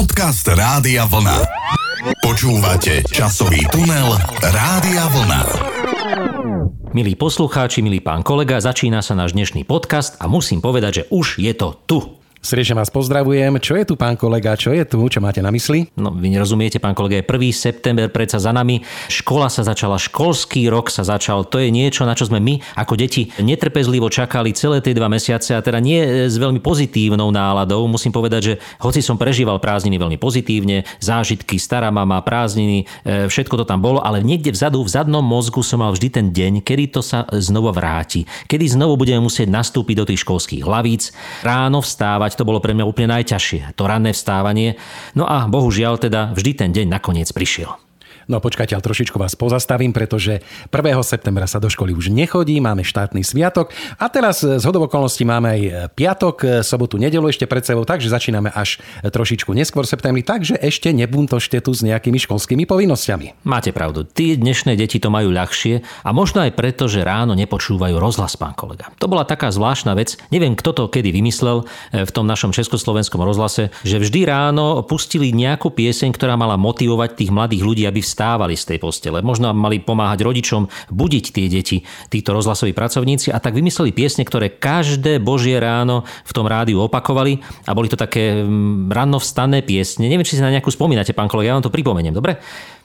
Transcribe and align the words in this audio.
Podcast 0.00 0.48
Rádia 0.48 1.04
Vlna. 1.04 1.44
Počúvate 2.24 3.04
časový 3.04 3.68
tunel 3.68 4.16
Rádia 4.40 5.04
Vlna. 5.12 5.42
Milí 6.96 7.12
poslucháči, 7.20 7.84
milý 7.84 8.00
pán 8.00 8.24
kolega, 8.24 8.64
začína 8.64 9.04
sa 9.04 9.12
náš 9.12 9.36
dnešný 9.36 9.68
podcast 9.68 10.16
a 10.16 10.24
musím 10.24 10.64
povedať, 10.64 11.04
že 11.04 11.04
už 11.12 11.44
je 11.44 11.52
to 11.52 11.76
tu. 11.84 12.19
Srdečne 12.40 12.80
vás 12.80 12.88
pozdravujem. 12.88 13.60
Čo 13.60 13.76
je 13.76 13.84
tu, 13.84 14.00
pán 14.00 14.16
kolega? 14.16 14.56
Čo 14.56 14.72
je 14.72 14.80
tu? 14.88 14.96
Čo 15.12 15.20
máte 15.20 15.44
na 15.44 15.52
mysli? 15.52 15.92
No, 16.00 16.08
vy 16.08 16.32
nerozumiete, 16.32 16.80
pán 16.80 16.96
kolega, 16.96 17.20
je 17.20 17.28
1. 17.28 17.36
september 17.52 18.08
predsa 18.08 18.40
za 18.40 18.48
nami. 18.48 18.80
Škola 19.12 19.52
sa 19.52 19.60
začala, 19.60 20.00
školský 20.00 20.72
rok 20.72 20.88
sa 20.88 21.04
začal. 21.04 21.44
To 21.52 21.60
je 21.60 21.68
niečo, 21.68 22.08
na 22.08 22.16
čo 22.16 22.32
sme 22.32 22.40
my 22.40 22.64
ako 22.80 22.96
deti 22.96 23.28
netrpezlivo 23.44 24.08
čakali 24.08 24.56
celé 24.56 24.80
tie 24.80 24.96
dva 24.96 25.12
mesiace 25.12 25.52
a 25.52 25.60
teda 25.60 25.84
nie 25.84 26.00
s 26.32 26.40
veľmi 26.40 26.64
pozitívnou 26.64 27.28
náladou. 27.28 27.84
Musím 27.84 28.08
povedať, 28.08 28.40
že 28.40 28.54
hoci 28.80 29.04
som 29.04 29.20
prežíval 29.20 29.60
prázdniny 29.60 30.00
veľmi 30.00 30.16
pozitívne, 30.16 30.88
zážitky, 30.96 31.60
stará 31.60 31.92
mama, 31.92 32.24
prázdniny, 32.24 32.88
e, 33.04 33.28
všetko 33.28 33.60
to 33.60 33.64
tam 33.68 33.84
bolo, 33.84 34.00
ale 34.00 34.24
niekde 34.24 34.56
vzadu, 34.56 34.80
v 34.80 34.88
zadnom 34.88 35.20
mozgu 35.20 35.60
som 35.60 35.84
mal 35.84 35.92
vždy 35.92 36.08
ten 36.08 36.26
deň, 36.32 36.64
kedy 36.64 36.88
to 36.88 37.04
sa 37.04 37.28
znova 37.36 37.68
vráti. 37.76 38.24
Kedy 38.48 38.80
znovu 38.80 38.96
budeme 38.96 39.20
musieť 39.20 39.52
nastúpiť 39.52 39.96
do 40.00 40.08
tých 40.08 40.24
školských 40.24 40.64
hlavíc, 40.64 41.12
ráno 41.44 41.84
vstávať 41.84 42.29
vstávať, 42.30 42.38
to 42.38 42.46
bolo 42.46 42.62
pre 42.62 42.72
mňa 42.74 42.86
úplne 42.86 43.10
najťažšie. 43.18 43.74
To 43.74 43.82
ranné 43.90 44.14
vstávanie. 44.14 44.78
No 45.18 45.26
a 45.26 45.50
bohužiaľ 45.50 45.98
teda 45.98 46.30
vždy 46.32 46.50
ten 46.54 46.70
deň 46.70 46.86
nakoniec 46.86 47.28
prišiel. 47.34 47.89
No 48.30 48.38
počkajte, 48.38 48.78
ale 48.78 48.86
trošičku 48.86 49.18
vás 49.18 49.34
pozastavím, 49.34 49.90
pretože 49.90 50.38
1. 50.70 50.78
septembra 51.02 51.50
sa 51.50 51.58
do 51.58 51.66
školy 51.66 51.98
už 51.98 52.14
nechodí, 52.14 52.62
máme 52.62 52.86
štátny 52.86 53.26
sviatok 53.26 53.74
a 53.98 54.06
teraz 54.06 54.46
z 54.46 54.62
hodov 54.62 54.86
okolností 54.86 55.26
máme 55.26 55.48
aj 55.50 55.60
piatok, 55.98 56.62
sobotu, 56.62 56.94
nedelu 56.94 57.26
ešte 57.26 57.50
pred 57.50 57.66
sebou, 57.66 57.82
takže 57.82 58.06
začíname 58.06 58.54
až 58.54 58.78
trošičku 59.02 59.50
neskôr 59.50 59.82
v 59.82 59.90
septembri, 59.90 60.22
takže 60.22 60.54
ešte 60.62 60.94
nebuntošte 60.94 61.58
tu 61.58 61.74
s 61.74 61.82
nejakými 61.82 62.22
školskými 62.22 62.70
povinnosťami. 62.70 63.42
Máte 63.42 63.74
pravdu, 63.74 64.06
tí 64.06 64.38
dnešné 64.38 64.78
deti 64.78 65.02
to 65.02 65.10
majú 65.10 65.34
ľahšie 65.34 66.06
a 66.06 66.14
možno 66.14 66.46
aj 66.46 66.54
preto, 66.54 66.86
že 66.86 67.02
ráno 67.02 67.34
nepočúvajú 67.34 67.98
rozhlas, 67.98 68.38
pán 68.38 68.54
kolega. 68.54 68.94
To 69.02 69.10
bola 69.10 69.26
taká 69.26 69.50
zvláštna 69.50 69.98
vec, 69.98 70.14
neviem 70.30 70.54
kto 70.54 70.70
to 70.70 70.82
kedy 70.86 71.10
vymyslel 71.10 71.66
e, 71.90 72.06
v 72.06 72.10
tom 72.14 72.30
našom 72.30 72.54
československom 72.54 73.26
rozhlase, 73.26 73.74
že 73.82 73.98
vždy 73.98 74.22
ráno 74.22 74.86
pustili 74.86 75.34
nejakú 75.34 75.74
pieseň, 75.74 76.14
ktorá 76.14 76.38
mala 76.38 76.54
motivovať 76.54 77.18
tých 77.18 77.34
mladých 77.34 77.66
ľudí, 77.66 77.82
aby 77.90 77.98
vstali 77.98 78.19
vstávali 78.20 78.52
z 78.52 78.68
tej 78.68 78.78
postele. 78.84 79.24
Možno 79.24 79.56
mali 79.56 79.80
pomáhať 79.80 80.20
rodičom 80.20 80.68
budiť 80.92 81.24
tie 81.32 81.48
deti, 81.48 81.80
títo 82.12 82.36
rozhlasoví 82.36 82.76
pracovníci 82.76 83.32
a 83.32 83.40
tak 83.40 83.56
vymysleli 83.56 83.96
piesne, 83.96 84.28
ktoré 84.28 84.52
každé 84.52 85.24
božie 85.24 85.56
ráno 85.56 86.04
v 86.28 86.32
tom 86.36 86.44
rádiu 86.44 86.84
opakovali 86.84 87.40
a 87.64 87.72
boli 87.72 87.88
to 87.88 87.96
také 87.96 88.44
mm, 88.44 88.92
rannovstanné 88.92 89.64
piesne. 89.64 90.04
Neviem, 90.04 90.28
či 90.28 90.36
si 90.36 90.44
na 90.44 90.52
nejakú 90.52 90.68
spomínate, 90.68 91.16
pán 91.16 91.32
kolega, 91.32 91.48
ja 91.48 91.56
vám 91.56 91.64
to 91.64 91.72
pripomeniem, 91.72 92.12
dobre? 92.12 92.36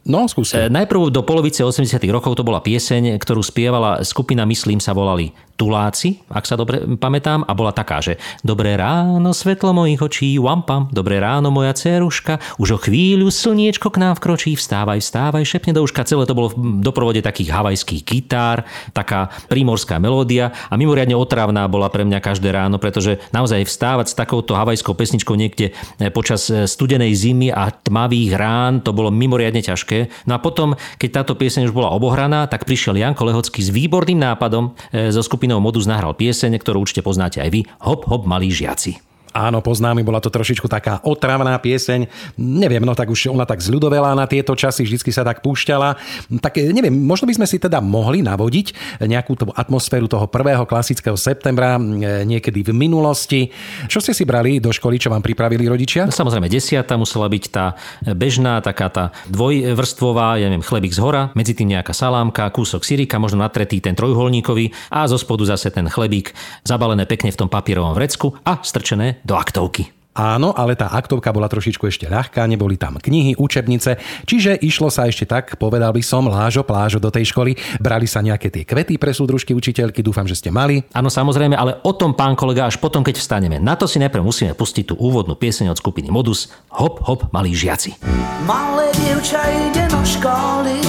No, 0.05 0.29
skúste. 0.29 0.69
E, 0.69 0.69
najprv 0.69 1.09
do 1.09 1.25
polovice 1.25 1.65
80 1.65 1.97
rokov 2.13 2.37
to 2.37 2.45
bola 2.45 2.61
pieseň, 2.61 3.17
ktorú 3.17 3.41
spievala 3.41 4.05
skupina, 4.05 4.45
myslím, 4.45 4.77
sa 4.77 4.93
volali 4.93 5.33
Tuláci, 5.55 6.19
ak 6.27 6.43
sa 6.43 6.59
dobre 6.59 6.83
pamätám, 6.99 7.47
a 7.47 7.55
bola 7.55 7.71
taká, 7.71 8.03
že 8.03 8.19
Dobré 8.43 8.75
ráno, 8.75 9.31
svetlo 9.31 9.71
mojich 9.71 10.03
očí, 10.03 10.35
wampam, 10.35 10.91
dobré 10.91 11.23
ráno, 11.23 11.47
moja 11.47 11.71
ceruška, 11.71 12.43
už 12.59 12.75
o 12.75 12.79
chvíľu 12.79 13.31
slniečko 13.31 13.87
k 13.87 13.97
nám 14.03 14.19
vkročí, 14.19 14.53
vstávaj, 14.59 14.99
vstávaj, 14.99 15.47
šepne 15.47 15.71
do 15.71 15.81
uška. 15.81 16.03
Celé 16.03 16.27
to 16.27 16.35
bolo 16.35 16.51
v 16.51 16.83
doprovode 16.83 17.23
takých 17.23 17.55
havajských 17.55 18.03
gitár, 18.03 18.67
taká 18.91 19.31
primorská 19.47 19.95
melódia 19.97 20.51
a 20.67 20.75
mimoriadne 20.75 21.15
otravná 21.15 21.65
bola 21.71 21.87
pre 21.87 22.03
mňa 22.03 22.19
každé 22.19 22.51
ráno, 22.51 22.75
pretože 22.77 23.17
naozaj 23.31 23.63
vstávať 23.63 24.11
s 24.11 24.15
takouto 24.19 24.59
havajskou 24.59 24.91
pesničkou 24.91 25.39
niekde 25.39 25.71
e, 25.97 26.11
počas 26.11 26.51
e, 26.51 26.67
studenej 26.67 27.15
zimy 27.15 27.49
a 27.55 27.71
tmavých 27.71 28.31
rán, 28.35 28.83
to 28.83 28.91
bolo 28.91 29.07
mimoriadne 29.07 29.63
ťažké. 29.63 29.94
No 30.27 30.35
a 30.35 30.39
potom, 30.43 30.75
keď 30.99 31.23
táto 31.23 31.33
pieseň 31.39 31.71
už 31.71 31.73
bola 31.73 31.93
obohraná, 31.95 32.49
tak 32.51 32.67
prišiel 32.67 32.99
Janko 32.99 33.23
Lehocký 33.23 33.63
s 33.63 33.71
výborným 33.71 34.19
nápadom 34.19 34.75
e, 34.91 35.13
skupiny 35.13 35.45
skupinou 35.45 35.61
Modus 35.61 35.85
nahral 35.85 36.17
pieseň, 36.17 36.57
ktorú 36.57 36.81
určite 36.81 37.05
poznáte 37.05 37.37
aj 37.37 37.49
vy, 37.53 37.61
Hop, 37.85 38.09
hop, 38.09 38.25
malí 38.25 38.49
žiaci. 38.49 39.14
Áno, 39.35 39.59
poznáme, 39.59 39.99
bola 39.99 40.23
to 40.23 40.31
trošičku 40.31 40.71
taká 40.71 41.03
otravná 41.03 41.59
pieseň. 41.59 42.07
Neviem, 42.39 42.87
no 42.87 42.95
tak 42.95 43.11
už 43.11 43.35
ona 43.35 43.43
tak 43.43 43.59
zľudovela 43.59 44.15
na 44.15 44.31
tieto 44.31 44.55
časy, 44.55 44.87
vždycky 44.87 45.11
sa 45.11 45.27
tak 45.27 45.43
púšťala. 45.43 45.99
Tak 46.39 46.55
neviem, 46.71 46.95
možno 46.95 47.27
by 47.27 47.35
sme 47.35 47.43
si 47.43 47.59
teda 47.59 47.83
mohli 47.83 48.23
navodiť 48.23 48.97
nejakú 49.03 49.35
tú 49.35 49.51
atmosféru 49.51 50.07
toho 50.07 50.31
prvého 50.31 50.63
klasického 50.63 51.19
septembra 51.19 51.75
e, 51.75 52.23
niekedy 52.23 52.63
v 52.63 52.71
minulosti. 52.71 53.51
Čo 53.91 53.99
ste 53.99 54.15
si 54.15 54.23
brali 54.23 54.63
do 54.63 54.71
školy, 54.71 54.95
čo 55.03 55.11
vám 55.11 55.19
pripravili 55.19 55.67
rodičia? 55.67 56.07
No, 56.07 56.15
samozrejme, 56.15 56.47
desiata 56.47 56.95
musela 56.95 57.27
byť 57.27 57.43
tá 57.51 57.75
bežná, 58.15 58.63
taká 58.63 58.87
tá 58.87 59.11
dvojvrstvová, 59.27 60.39
ja 60.39 60.47
neviem, 60.47 60.63
chlebík 60.63 60.95
z 60.95 61.03
hora, 61.03 61.35
medzi 61.35 61.51
tým 61.51 61.75
nejaká 61.75 61.91
salámka, 61.91 62.47
kúsok 62.55 62.87
syrika, 62.87 63.19
možno 63.19 63.43
natretý 63.43 63.83
ten 63.83 63.99
trojuholníkový 63.99 64.71
a 64.95 65.03
zo 65.11 65.19
spodu 65.19 65.43
zase 65.43 65.75
ten 65.75 65.91
chlebík 65.91 66.31
zabalené 66.63 67.03
pekne 67.03 67.35
v 67.35 67.39
tom 67.43 67.51
papierovom 67.51 67.91
vrecku 67.91 68.39
a 68.47 68.63
strčené 68.63 69.24
do 69.25 69.33
aktovky. 69.35 69.95
Áno, 70.15 70.55
ale 70.55 70.79
tá 70.79 70.87
aktovka 70.95 71.35
bola 71.35 71.51
trošičku 71.51 71.91
ešte 71.91 72.07
ľahká, 72.07 72.47
neboli 72.47 72.79
tam 72.79 72.95
knihy, 72.95 73.35
učebnice, 73.35 73.99
čiže 74.23 74.55
išlo 74.63 74.87
sa 74.87 75.11
ešte 75.11 75.27
tak, 75.27 75.59
povedal 75.59 75.91
by 75.91 75.99
som, 75.99 76.31
lážo, 76.31 76.63
plážo 76.63 77.03
do 77.03 77.11
tej 77.11 77.35
školy, 77.35 77.59
brali 77.83 78.07
sa 78.07 78.23
nejaké 78.23 78.47
tie 78.47 78.63
kvety 78.63 78.95
pre 78.95 79.11
súdružky 79.11 79.51
učiteľky, 79.51 79.99
dúfam, 79.99 80.23
že 80.23 80.39
ste 80.39 80.55
mali. 80.55 80.87
Áno, 80.95 81.11
samozrejme, 81.11 81.59
ale 81.59 81.83
o 81.83 81.91
tom, 81.91 82.15
pán 82.15 82.39
kolega, 82.39 82.63
až 82.63 82.79
potom, 82.79 83.03
keď 83.03 83.19
vstaneme. 83.19 83.59
Na 83.59 83.75
to 83.75 83.91
si 83.91 83.99
najprv 83.99 84.23
musíme 84.23 84.55
pustiť 84.55 84.87
tú 84.87 84.95
úvodnú 84.95 85.35
pieseň 85.35 85.75
od 85.75 85.77
skupiny 85.83 86.07
Modus 86.07 86.47
Hop, 86.71 87.03
hop, 87.03 87.27
malí 87.35 87.51
žiaci. 87.51 87.99
Malé 88.47 88.87
dievča 88.95 89.43
ide 89.51 89.83
do 89.91 89.99
školy, 89.99 90.79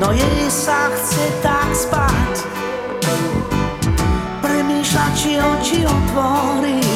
no 0.00 0.16
jej 0.16 0.48
sa 0.48 0.88
chce 0.96 1.28
tak 1.44 1.68
spať. 1.76 2.32
Premýšľa, 4.40 5.06
či 5.12 5.36
oči 5.36 5.78
otvoriť, 5.84 6.95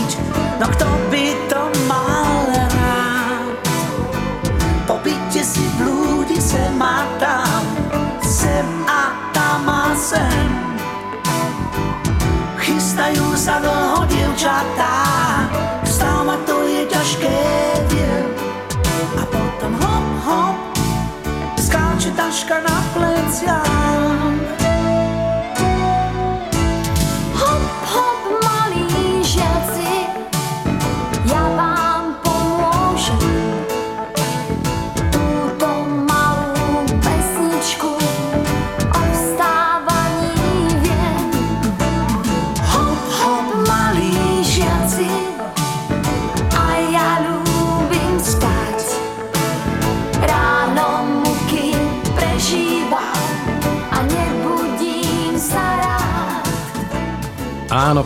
no 0.61 0.69
kto 0.69 0.85
by 1.09 1.27
to 1.49 1.63
mal 1.89 2.45
rád? 2.53 3.57
Po 4.85 5.01
byte 5.01 5.41
si 5.41 5.65
blúdi 5.81 6.37
sem 6.37 6.77
a 6.77 7.09
tam, 7.17 7.65
sem 8.21 8.69
a 8.85 9.17
tam 9.33 9.65
a 9.65 9.97
sem. 9.97 10.51
Chystajú 12.61 13.33
sa 13.41 13.57
dlho 13.65 14.05
dievčatá, 14.05 15.10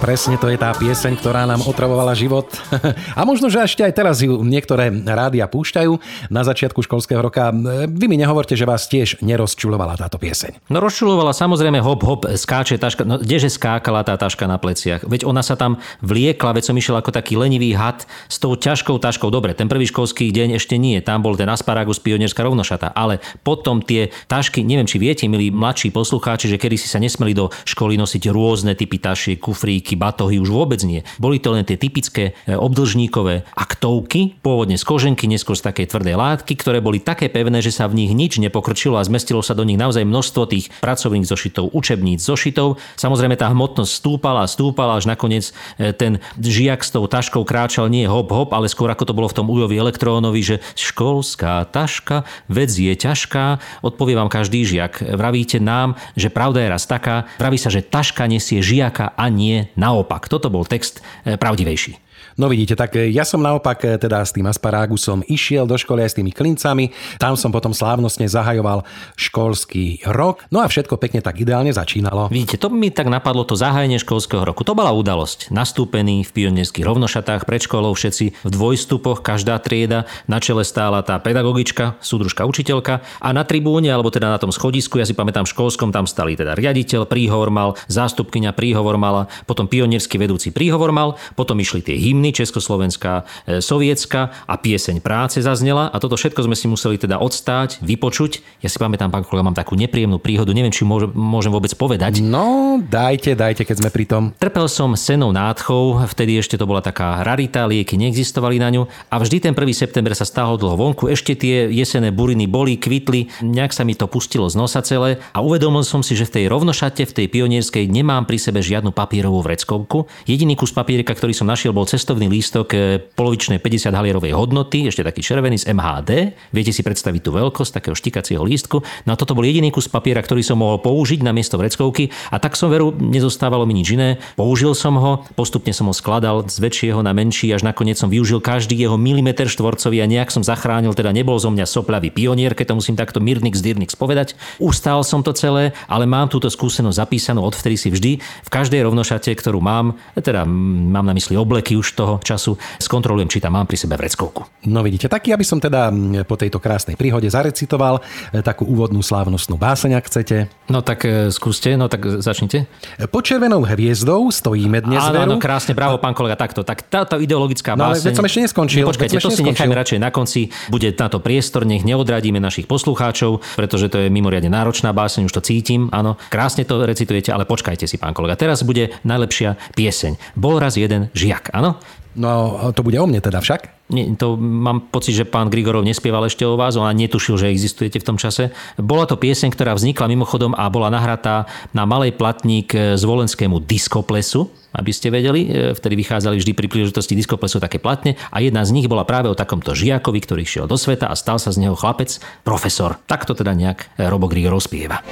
presne, 0.05 0.37
to 0.37 0.53
je 0.53 0.61
tá 0.61 0.69
pieseň, 0.77 1.17
ktorá 1.17 1.49
nám 1.49 1.65
otravovala 1.65 2.13
život. 2.13 2.53
A 3.19 3.25
možno, 3.25 3.49
že 3.49 3.65
ešte 3.65 3.81
aj 3.81 3.93
teraz 3.97 4.21
ju 4.21 4.45
niektoré 4.45 4.93
rádia 4.93 5.49
púšťajú 5.49 5.97
na 6.29 6.45
začiatku 6.45 6.85
školského 6.85 7.25
roka. 7.25 7.49
Vy 7.89 8.05
mi 8.05 8.21
nehovorte, 8.21 8.53
že 8.53 8.69
vás 8.69 8.85
tiež 8.85 9.25
nerozčulovala 9.25 9.97
táto 9.97 10.21
pieseň. 10.21 10.69
No 10.69 10.85
rozčulovala 10.85 11.33
samozrejme 11.33 11.81
hop, 11.81 12.05
hop, 12.05 12.29
skáče 12.37 12.77
taška. 12.77 13.09
No 13.09 13.17
kdeže 13.17 13.49
skákala 13.49 14.05
tá 14.05 14.21
taška 14.21 14.45
na 14.45 14.61
pleciach? 14.61 15.09
Veď 15.09 15.25
ona 15.25 15.41
sa 15.41 15.57
tam 15.57 15.81
vliekla, 16.05 16.53
veď 16.53 16.69
som 16.69 16.77
išiel 16.77 17.01
ako 17.01 17.09
taký 17.09 17.41
lenivý 17.41 17.73
had 17.73 18.05
s 18.29 18.37
tou 18.37 18.53
ťažkou 18.61 19.01
taškou. 19.01 19.33
Dobre, 19.33 19.57
ten 19.57 19.73
prvý 19.73 19.89
školský 19.89 20.29
deň 20.29 20.61
ešte 20.61 20.77
nie, 20.77 21.01
tam 21.01 21.25
bol 21.25 21.33
ten 21.33 21.49
asparagus 21.49 21.97
pionierská 21.97 22.45
rovnošata, 22.45 22.93
ale 22.93 23.25
potom 23.41 23.81
tie 23.81 24.13
tašky, 24.29 24.61
neviem 24.69 24.85
či 24.85 25.01
viete, 25.01 25.25
milí 25.33 25.49
mladší 25.49 25.89
poslucháči, 25.97 26.53
že 26.53 26.61
kedy 26.61 26.77
si 26.77 26.93
sa 26.93 27.01
nesmeli 27.01 27.33
do 27.33 27.49
školy 27.65 27.97
nosiť 27.97 28.29
rôzne 28.29 28.77
typy 28.77 29.01
tašiek, 29.01 29.41
kufríky, 29.41 29.94
rohlíky, 29.95 29.97
batohy, 29.97 30.37
už 30.43 30.51
vôbec 30.51 30.81
nie. 30.83 31.07
Boli 31.19 31.39
to 31.39 31.55
len 31.55 31.65
tie 31.65 31.79
typické 31.79 32.35
e, 32.45 32.59
obdlžníkové 32.59 33.47
aktovky, 33.55 34.37
pôvodne 34.43 34.77
z 34.77 34.85
koženky, 34.85 35.31
neskôr 35.31 35.55
z 35.57 35.65
takej 35.71 35.95
tvrdej 35.95 36.19
látky, 36.19 36.53
ktoré 36.59 36.83
boli 36.83 36.99
také 37.01 37.31
pevné, 37.31 37.63
že 37.63 37.71
sa 37.71 37.87
v 37.87 38.05
nich 38.05 38.11
nič 38.13 38.43
nepokrčilo 38.43 38.99
a 38.99 39.07
zmestilo 39.07 39.41
sa 39.41 39.55
do 39.55 39.63
nich 39.65 39.79
naozaj 39.79 40.05
množstvo 40.05 40.43
tých 40.51 40.69
pracovných 40.83 41.25
zošitov, 41.25 41.71
učebníc, 41.73 42.21
zošitov. 42.21 42.83
Samozrejme 42.99 43.39
tá 43.39 43.49
hmotnosť 43.55 43.91
stúpala 43.91 44.45
a 44.45 44.51
stúpala, 44.51 44.99
až 44.99 45.07
nakoniec 45.09 45.55
e, 45.79 45.95
ten 45.95 46.19
žiak 46.37 46.83
s 46.83 46.91
tou 46.93 47.07
taškou 47.07 47.47
kráčal 47.47 47.87
nie 47.89 48.05
hop 48.05 48.35
hop, 48.35 48.51
ale 48.53 48.69
skôr 48.69 48.91
ako 48.91 49.07
to 49.09 49.17
bolo 49.17 49.31
v 49.31 49.37
tom 49.39 49.47
ujovi 49.49 49.79
elektrónovi, 49.79 50.41
že 50.43 50.57
školská 50.75 51.65
taška, 51.71 52.27
vec 52.51 52.75
je 52.75 52.93
ťažká, 52.93 53.63
odpovie 53.87 54.19
vám 54.19 54.29
každý 54.29 54.67
žiak. 54.67 55.01
Vravíte 55.01 55.63
nám, 55.63 55.97
že 56.19 56.33
pravda 56.33 56.67
je 56.67 56.73
raz 56.73 56.85
taká, 56.85 57.31
vraví 57.39 57.57
sa, 57.61 57.71
že 57.71 57.85
taška 57.85 58.27
nesie 58.27 58.65
žiaka 58.65 59.15
a 59.15 59.27
nie 59.31 59.69
naopak. 59.85 60.33
Toto 60.33 60.49
bol 60.49 60.65
text 60.65 61.05
e, 61.29 61.37
pravdivejší. 61.37 62.04
No 62.35 62.51
vidíte, 62.51 62.75
tak 62.75 62.99
ja 62.99 63.23
som 63.23 63.39
naopak 63.39 63.79
e, 63.87 63.95
teda 63.95 64.27
s 64.27 64.35
tým 64.35 64.47
asparágusom 64.51 65.23
išiel 65.31 65.71
do 65.71 65.79
školy 65.79 66.03
aj 66.03 66.11
s 66.11 66.19
tými 66.19 66.35
klincami. 66.35 66.91
Tam 67.23 67.39
som 67.39 67.55
potom 67.55 67.71
slávnostne 67.71 68.27
zahajoval 68.27 68.83
školský 69.15 70.03
rok. 70.11 70.43
No 70.51 70.59
a 70.59 70.67
všetko 70.67 70.99
pekne 70.99 71.23
tak 71.23 71.39
ideálne 71.39 71.71
začínalo. 71.71 72.27
Vidíte, 72.35 72.59
to 72.59 72.73
mi 72.75 72.91
tak 72.91 73.07
napadlo 73.07 73.47
to 73.47 73.55
zahájenie 73.55 74.03
školského 74.03 74.43
roku. 74.43 74.67
To 74.67 74.75
bola 74.75 74.91
udalosť. 74.91 75.55
Nastúpený 75.55 76.27
v 76.27 76.31
pionierských 76.35 76.83
rovnošatách 76.83 77.47
pred 77.47 77.63
školou 77.63 77.95
všetci 77.95 78.25
v 78.43 78.49
dvojstupoch, 78.51 79.23
každá 79.23 79.63
trieda, 79.63 80.11
na 80.27 80.43
čele 80.43 80.67
stála 80.67 81.07
tá 81.07 81.23
pedagogička, 81.23 82.03
súdružka 82.03 82.43
učiteľka 82.45 83.05
a 83.23 83.29
na 83.31 83.47
tribúne, 83.47 83.89
alebo 83.89 84.11
teda 84.11 84.35
na 84.35 84.39
tom 84.43 84.51
schodisku, 84.51 84.99
ja 84.99 85.07
si 85.07 85.15
pamätám 85.15 85.47
školskom, 85.47 85.95
tam 85.95 86.11
stali 86.11 86.35
teda 86.35 86.59
riaditeľ, 86.59 87.07
príhovor 87.07 87.55
mal, 87.55 87.79
zástupkyňa 87.87 88.51
príhovor 88.53 88.99
mala, 88.99 89.31
potom 89.47 89.71
pionierský 89.71 90.19
vedúci 90.19 90.51
príhovor 90.51 90.91
mal, 90.91 91.17
potom 91.39 91.57
išli 91.63 91.81
tie 91.81 91.97
hymny, 92.05 92.37
Československá, 92.37 93.25
e, 93.49 93.65
Sovietska 93.65 94.45
a 94.45 94.55
pieseň 94.61 95.01
práce 95.01 95.41
zaznela 95.41 95.89
a 95.89 95.97
toto 95.97 96.21
všetko 96.21 96.45
sme 96.45 96.53
si 96.53 96.69
museli 96.69 97.01
teda 97.01 97.17
odstáť, 97.17 97.81
vypočuť. 97.81 98.45
Ja 98.61 98.69
si 98.69 98.77
pamätám, 98.77 99.09
pán 99.09 99.25
kolega, 99.25 99.49
mám 99.49 99.57
takú 99.57 99.73
nepríjemnú 99.81 100.21
príhodu, 100.21 100.53
neviem, 100.53 100.75
či 100.75 100.85
môžem, 100.85 101.09
môžem 101.17 101.49
vôbec 101.49 101.73
povedať. 101.73 102.21
No, 102.21 102.77
dajte, 102.85 103.33
dajte, 103.33 103.65
keď 103.65 103.77
sme 103.81 103.89
pri 103.89 104.05
tom. 104.05 104.23
Trpel 104.37 104.69
som 104.69 104.93
senou 104.93 105.33
nádchou, 105.33 106.05
vtedy 106.13 106.37
ešte 106.37 106.61
to 106.61 106.69
bola 106.69 106.85
taká 106.85 107.25
rarita, 107.25 107.65
lieky 107.65 107.97
neexistovali 107.97 108.61
na 108.61 108.69
ňu 108.69 108.85
a 109.09 109.17
vždy 109.17 109.41
ten 109.41 109.55
1. 109.57 109.73
september 109.73 110.13
sa 110.13 110.29
stáhol 110.29 110.61
dlho 110.61 110.77
vonku, 110.77 111.09
ešte 111.09 111.33
tie 111.33 111.73
jesené 111.73 112.13
buriny 112.13 112.45
boli, 112.45 112.77
kvitli, 112.77 113.33
nejak 113.41 113.73
sa 113.73 113.87
mi 113.87 113.97
to 113.97 114.05
pustilo 114.11 114.51
z 114.51 114.59
nosa 114.59 114.85
celé 114.85 115.23
a 115.33 115.41
uvedomil 115.41 115.87
som 115.87 116.05
si, 116.05 116.19
že 116.19 116.29
v 116.29 116.43
tej 116.43 116.45
rovnošate, 116.51 117.07
v 117.07 117.17
tej 117.23 117.27
pionierskej 117.31 117.87
nemám 117.89 118.27
pri 118.29 118.37
sebe 118.37 118.61
žiadnu 118.61 118.91
papierovú 118.91 119.41
vreckovku. 119.41 120.11
Jediný 120.27 120.59
kus 120.59 120.75
papierika, 120.75 121.15
ktorý 121.15 121.33
som 121.33 121.47
našiel, 121.47 121.71
bol 121.71 121.87
cestovný 121.95 122.27
lístok 122.27 122.67
e, 122.75 122.99
polovičnej 123.15 123.63
50 123.63 123.95
halierovej 123.95 124.35
hodnoty, 124.35 124.91
ešte 124.91 125.07
taký 125.07 125.23
červený 125.23 125.63
z 125.63 125.71
MHD. 125.71 126.35
Viete 126.51 126.75
si 126.75 126.83
predstaviť 126.83 127.23
tú 127.23 127.31
veľkosť 127.31 127.79
takého 127.79 127.95
štikacieho 127.95 128.43
lístku. 128.43 128.83
No 129.07 129.15
a 129.15 129.17
toto 129.17 129.39
bol 129.39 129.47
jediný 129.47 129.71
kus 129.71 129.87
papiera, 129.87 130.19
ktorý 130.19 130.43
som 130.43 130.59
mohol 130.59 130.83
použiť 130.83 131.23
na 131.23 131.31
miesto 131.31 131.55
vreckovky 131.55 132.11
a 132.35 132.43
tak 132.43 132.59
som 132.59 132.67
veru, 132.67 132.91
nezostávalo 132.91 133.63
mi 133.63 133.79
nič 133.79 133.95
iné. 133.95 134.19
Použil 134.35 134.75
som 134.75 134.99
ho, 134.99 135.23
postupne 135.39 135.71
som 135.71 135.87
ho 135.87 135.95
skladal 135.95 136.43
z 136.51 136.59
väčšieho 136.59 136.99
na 136.99 137.15
menší, 137.15 137.55
až 137.55 137.63
nakoniec 137.63 137.95
som 137.95 138.11
využil 138.11 138.43
každý 138.43 138.75
jeho 138.75 138.99
milimeter 138.99 139.47
štvorcový 139.47 140.03
a 140.03 140.11
nejak 140.11 140.35
som 140.35 140.43
zachránil, 140.43 140.99
teda 140.99 141.15
nebol 141.15 141.39
zo 141.39 141.55
mňa 141.55 141.63
soplavý 141.63 142.11
pionier, 142.11 142.59
keď 142.59 142.75
to 142.75 142.79
musím 142.83 142.99
takto 142.99 143.23
Mirnix 143.23 143.63
Dyrnix 143.63 143.95
povedať. 143.95 144.35
Ustál 144.59 145.07
som 145.07 145.23
to 145.23 145.31
celé, 145.31 145.71
ale 145.87 146.11
mám 146.11 146.27
túto 146.27 146.51
skúsenosť 146.51 146.99
zapísanú, 146.99 147.47
odvtedy 147.47 147.79
si 147.79 147.95
vždy 147.95 148.19
v 148.19 148.51
každej 148.51 148.83
rovnošate, 148.83 149.31
ktorú 149.31 149.63
mám, 149.63 149.95
teda 150.19 150.43
mám 150.43 151.07
na 151.07 151.15
mysli 151.15 151.39
obleky 151.39 151.77
už 151.84 151.84
toho 151.93 152.17
času, 152.25 152.57
skontrolujem, 152.81 153.29
či 153.29 153.45
tam 153.45 153.53
mám 153.53 153.69
pri 153.69 153.77
sebe 153.77 154.01
vreckovku. 154.01 154.49
No 154.73 154.81
vidíte, 154.81 155.13
tak 155.13 155.29
ja 155.29 155.37
by 155.37 155.45
som 155.45 155.61
teda 155.61 155.93
po 156.25 156.41
tejto 156.41 156.57
krásnej 156.57 156.97
príhode 156.97 157.29
zarecitoval 157.29 158.01
e, 158.33 158.41
takú 158.41 158.65
úvodnú 158.65 159.05
slávnostnú 159.05 159.61
báseň, 159.61 160.01
ak 160.01 160.05
chcete. 160.09 160.49
No 160.73 160.81
tak 160.81 161.05
e, 161.05 161.29
skúste, 161.29 161.77
no 161.77 161.93
tak 161.93 162.25
začnite. 162.25 162.65
Pod 163.13 163.23
červenou 163.27 163.61
hviezdou 163.61 164.33
stojíme 164.33 164.81
dnes 164.81 165.05
Áno, 165.05 165.13
veru. 165.13 165.31
áno, 165.37 165.43
krásne, 165.43 165.77
bravo, 165.77 166.01
pán 166.01 166.17
kolega, 166.17 166.41
takto. 166.41 166.65
Tak 166.65 166.89
táto 166.89 167.21
ideologická 167.21 167.77
No 167.77 167.93
báseň... 167.93 168.09
veď 168.09 168.15
som 168.17 168.25
ešte 168.25 168.41
neskončil, 168.49 168.83
No, 168.85 168.91
počkajte, 168.95 169.21
to 169.21 169.29
si 169.29 169.43
nechajme 169.43 169.75
radšej 169.75 169.99
na 170.01 170.09
konci. 170.15 170.49
Bude 170.71 170.95
na 170.95 171.09
to 171.11 171.19
priestor, 171.19 171.67
nech 171.67 171.83
neodradíme 171.83 172.39
našich 172.39 172.71
poslucháčov, 172.71 173.43
pretože 173.59 173.91
to 173.91 173.99
je 173.99 174.09
mimoriadne 174.09 174.49
náročná 174.49 174.95
báseň, 174.95 175.27
už 175.27 175.35
to 175.35 175.43
cítim, 175.43 175.91
áno. 175.91 176.15
Krásne 176.31 176.63
to 176.63 176.87
recitujete, 176.87 177.35
ale 177.35 177.43
počkajte 177.45 177.91
si, 177.91 177.99
pán 177.99 178.15
kolega. 178.15 178.39
Teraz 178.39 178.63
bude 178.63 178.95
najlepšia 179.03 179.57
pieseň. 179.75 180.39
Bol 180.39 180.63
raz 180.63 180.79
jeden 180.79 181.11
žiak, 181.13 181.51
áno? 181.51 181.74
No 182.15 182.71
to 182.71 182.87
bude 182.87 182.95
o 183.03 183.07
mne 183.11 183.19
teda 183.19 183.43
však. 183.43 183.91
Nie, 183.91 184.09
to 184.17 184.41
mám 184.41 184.89
pocit, 184.89 185.13
že 185.13 185.29
pán 185.29 185.53
Grigorov 185.53 185.85
nespieval 185.85 186.25
ešte 186.25 186.47
o 186.49 186.57
vás, 186.57 186.79
on 186.79 186.89
netušil, 186.89 187.37
že 187.37 187.53
existujete 187.53 188.01
v 188.01 188.07
tom 188.07 188.17
čase. 188.17 188.49
Bola 188.81 189.05
to 189.05 189.21
pieseň, 189.21 189.53
ktorá 189.53 189.77
vznikla 189.77 190.09
mimochodom 190.09 190.57
a 190.57 190.71
bola 190.73 190.89
nahratá 190.89 191.45
na 191.77 191.85
malej 191.85 192.17
platník 192.17 192.73
z 192.73 193.03
volenskému 193.05 193.61
diskoplesu, 193.61 194.49
aby 194.73 194.89
ste 194.89 195.13
vedeli. 195.13 195.41
E, 195.45 195.77
Vtedy 195.77 196.01
vychádzali 196.01 196.41
vždy 196.41 196.53
pri 196.57 196.67
príležitosti 196.71 197.13
diskoplesu 197.13 197.61
také 197.61 197.77
platne 197.77 198.17
a 198.33 198.41
jedna 198.41 198.65
z 198.65 198.73
nich 198.73 198.89
bola 198.89 199.05
práve 199.05 199.29
o 199.29 199.37
takomto 199.37 199.77
žiakovi, 199.77 200.19
ktorý 200.23 200.43
šiel 200.49 200.65
do 200.65 200.81
sveta 200.81 201.13
a 201.13 201.15
stal 201.19 201.37
sa 201.37 201.53
z 201.53 201.61
neho 201.61 201.77
chlapec, 201.77 202.17
profesor. 202.41 202.97
Takto 203.05 203.37
teda 203.37 203.53
nejak 203.53 204.01
Robo 204.01 204.33
Grigorov 204.33 204.65
spieva. 204.65 205.05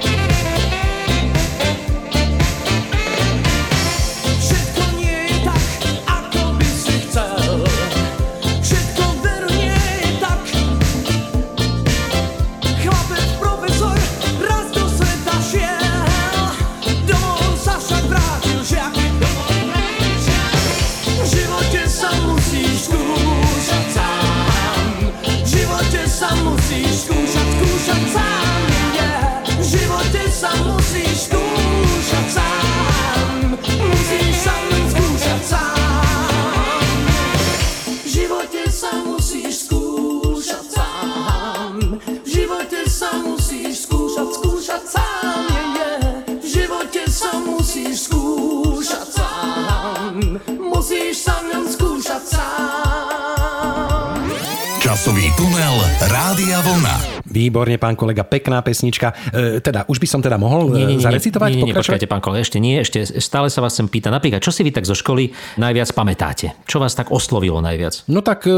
Výborne, 57.43 57.75
pán 57.75 57.99
kolega, 57.99 58.23
pekná 58.23 58.63
pesnička. 58.63 59.11
E, 59.35 59.59
teda, 59.59 59.83
už 59.91 59.99
by 59.99 60.07
som 60.07 60.19
teda 60.23 60.39
mohol 60.39 60.71
Nie, 60.71 60.87
nie, 60.87 60.95
nie, 60.95 61.03
zarecitovať? 61.03 61.49
nie, 61.51 61.59
nie, 61.59 61.69
nie, 61.71 61.75
počkajte, 61.75 62.07
pán 62.07 62.23
kolega, 62.23 62.47
ešte 62.47 62.63
nie, 62.63 62.79
ešte 62.79 63.03
stále 63.19 63.51
sa 63.51 63.59
vás 63.59 63.75
chcem 63.75 63.91
pýtať. 63.91 64.15
Napríklad, 64.15 64.39
čo 64.39 64.55
si 64.55 64.63
vy 64.63 64.71
tak 64.71 64.87
zo 64.87 64.95
školy 64.95 65.35
najviac 65.59 65.91
pamätáte? 65.91 66.55
Čo 66.63 66.79
vás 66.79 66.95
tak 66.95 67.11
oslovilo 67.11 67.59
najviac? 67.59 68.07
No 68.07 68.23
tak 68.23 68.47
e, 68.47 68.55